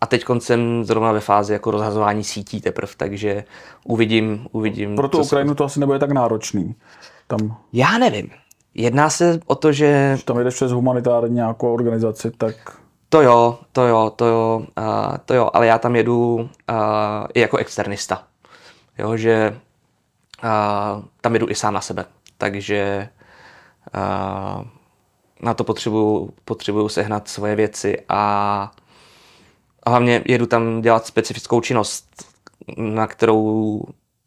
a 0.00 0.06
teď 0.06 0.24
jsem 0.38 0.84
zrovna 0.84 1.12
ve 1.12 1.20
fázi 1.20 1.52
jako 1.52 1.70
rozhazování 1.70 2.24
sítí 2.24 2.60
teprve, 2.60 2.92
takže 2.96 3.44
uvidím, 3.84 4.46
uvidím. 4.52 4.96
Pro 4.96 5.08
tu 5.08 5.22
Ukrajinu 5.22 5.52
se... 5.52 5.56
to 5.56 5.64
asi 5.64 5.80
nebude 5.80 5.98
tak 5.98 6.10
náročný. 6.10 6.74
Tam... 7.26 7.56
Já 7.72 7.98
nevím. 7.98 8.30
Jedná 8.74 9.10
se 9.10 9.40
o 9.46 9.54
to, 9.54 9.72
že... 9.72 10.10
Když 10.12 10.24
tam 10.24 10.38
jdeš 10.38 10.54
přes 10.54 10.72
humanitární 10.72 11.34
nějakou 11.34 11.74
organizaci, 11.74 12.30
tak... 12.30 12.79
To 13.10 13.22
jo, 13.22 13.58
to 13.72 13.86
jo, 13.86 14.10
to 14.16 14.26
jo, 14.26 14.66
uh, 14.78 15.16
to 15.24 15.34
jo, 15.34 15.50
ale 15.52 15.66
já 15.66 15.78
tam 15.78 15.96
jedu 15.96 16.34
uh, 16.34 16.46
i 17.34 17.40
jako 17.40 17.56
externista. 17.56 18.24
Jo, 18.98 19.16
že 19.16 19.60
uh, 20.44 21.02
tam 21.20 21.34
jedu 21.34 21.50
i 21.50 21.54
sám 21.54 21.74
na 21.74 21.80
sebe. 21.80 22.04
Takže 22.38 23.08
uh, 23.94 24.64
na 25.42 25.54
to 25.54 25.64
potřebuju, 25.64 26.34
potřebuju 26.44 26.88
sehnat 26.88 27.28
svoje 27.28 27.56
věci 27.56 27.96
a 28.08 28.70
a 29.82 29.90
hlavně 29.90 30.22
jedu 30.26 30.46
tam 30.46 30.80
dělat 30.80 31.06
specifickou 31.06 31.60
činnost, 31.60 32.26
na 32.76 33.06
kterou 33.06 33.82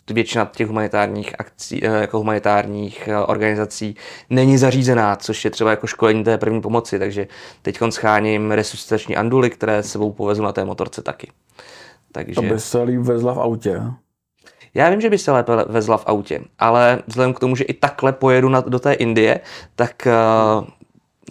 většina 0.10 0.50
těch 0.56 0.68
humanitárních 0.68 1.40
akcí, 1.40 1.86
eh, 1.86 2.02
jako 2.02 2.18
humanitárních 2.18 3.08
eh, 3.08 3.18
organizací 3.18 3.96
není 4.30 4.58
zařízená, 4.58 5.16
což 5.16 5.46
je 5.46 5.52
třeba 5.52 5.70
jako 5.70 5.88
školení 5.88 6.24
té 6.24 6.38
první 6.38 6.62
pomoci, 6.62 7.00
takže 7.00 7.28
teď 7.62 7.80
scháním 7.90 8.52
resuscitační 8.52 9.16
anduly, 9.16 9.50
které 9.50 9.84
sebou 9.84 10.12
povezu 10.12 10.44
na 10.44 10.52
té 10.52 10.66
motorce 10.66 11.02
taky. 11.02 11.32
Takže... 12.12 12.36
To 12.36 12.42
by 12.42 12.60
se 12.60 12.82
líp 12.84 13.02
vezla 13.02 13.34
v 13.34 13.40
autě. 13.40 13.82
Já 14.74 14.90
vím, 14.90 15.02
že 15.02 15.10
by 15.10 15.18
se 15.18 15.32
lépe 15.32 15.52
vezla 15.68 15.98
v 15.98 16.08
autě, 16.08 16.42
ale 16.60 17.04
vzhledem 17.08 17.34
k 17.34 17.40
tomu, 17.40 17.56
že 17.56 17.64
i 17.64 17.74
takhle 17.74 18.14
pojedu 18.14 18.50
na, 18.50 18.62
do 18.62 18.80
té 18.80 18.94
Indie, 18.94 19.40
tak 19.76 20.08
uh, 20.60 20.68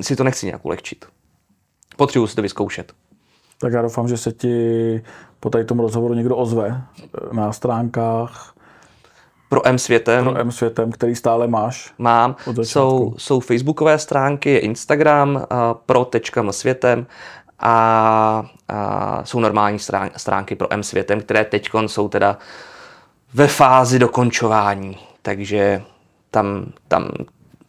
si 0.00 0.16
to 0.16 0.24
nechci 0.24 0.46
nějak 0.46 0.64
ulehčit. 0.64 1.04
Potřebuji 1.96 2.26
si 2.26 2.36
to 2.36 2.42
vyzkoušet. 2.42 2.92
Tak 3.60 3.72
já 3.72 3.82
doufám, 3.82 4.08
že 4.08 4.16
se 4.16 4.32
ti 4.32 5.02
po 5.40 5.50
tady 5.50 5.64
tom 5.64 5.80
rozhovoru 5.80 6.14
někdo 6.14 6.36
ozve 6.36 6.82
na 7.32 7.52
stránkách. 7.52 8.51
Pro 9.52 9.66
M 9.66 9.78
světem. 9.78 10.24
Pro 10.24 10.38
M 10.38 10.52
světem, 10.52 10.92
který 10.92 11.14
stále 11.14 11.48
máš. 11.48 11.92
Mám. 11.98 12.36
Jsou, 12.62 13.14
jsou 13.18 13.40
facebookové 13.40 13.98
stránky, 13.98 14.50
je 14.50 14.58
Instagram 14.58 15.34
uh, 15.34 15.42
pro.m 15.86 16.52
světem 16.52 17.06
a, 17.58 18.46
a 18.68 19.24
jsou 19.24 19.40
normální 19.40 19.78
stránky 20.16 20.54
pro 20.54 20.72
M 20.72 20.82
světem, 20.82 21.20
které 21.20 21.44
teď 21.44 21.68
jsou 21.86 22.08
teda 22.08 22.38
ve 23.34 23.46
fázi 23.46 23.98
dokončování. 23.98 24.98
Takže 25.22 25.82
tam, 26.30 26.72
tam 26.88 27.08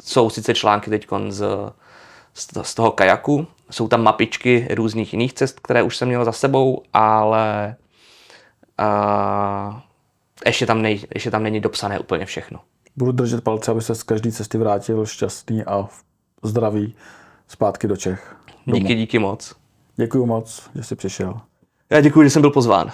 jsou 0.04 0.30
sice 0.30 0.54
články 0.54 0.90
teď 0.90 1.08
z, 1.30 1.44
z 2.62 2.76
toho 2.76 2.92
kajaku, 2.92 3.48
jsou 3.72 3.88
tam 3.88 4.04
mapičky 4.04 4.68
různých 4.72 5.14
jiných 5.14 5.34
cest, 5.34 5.60
které 5.60 5.84
už 5.84 5.98
jsem 5.98 6.08
měl 6.08 6.26
za 6.26 6.32
sebou, 6.32 6.82
ale 6.94 7.76
uh, 8.80 9.76
ještě, 10.46 10.66
tam 10.66 10.82
nej, 10.82 11.02
ještě 11.14 11.32
tam 11.32 11.44
není 11.44 11.60
dopsané 11.60 12.00
úplně 12.00 12.26
všechno. 12.26 12.60
Budu 12.96 13.12
držet 13.12 13.44
palce, 13.44 13.72
aby 13.72 13.82
se 13.82 13.96
z 13.96 14.04
každé 14.04 14.32
cesty 14.32 14.58
vrátil 14.58 15.06
šťastný 15.06 15.64
a 15.64 15.88
zdravý 16.44 16.96
zpátky 17.48 17.88
do 17.88 17.98
Čech. 17.98 18.36
Domů. 18.68 18.80
Díky, 18.80 18.96
díky 18.96 19.20
moc. 19.20 19.56
Děkuji 19.96 20.26
moc, 20.26 20.70
že 20.76 20.84
jsi 20.84 20.96
přišel. 20.96 21.42
Já 21.90 22.02
děkuji, 22.02 22.24
že 22.24 22.30
jsem 22.30 22.42
byl 22.42 22.52
pozván. 22.52 22.92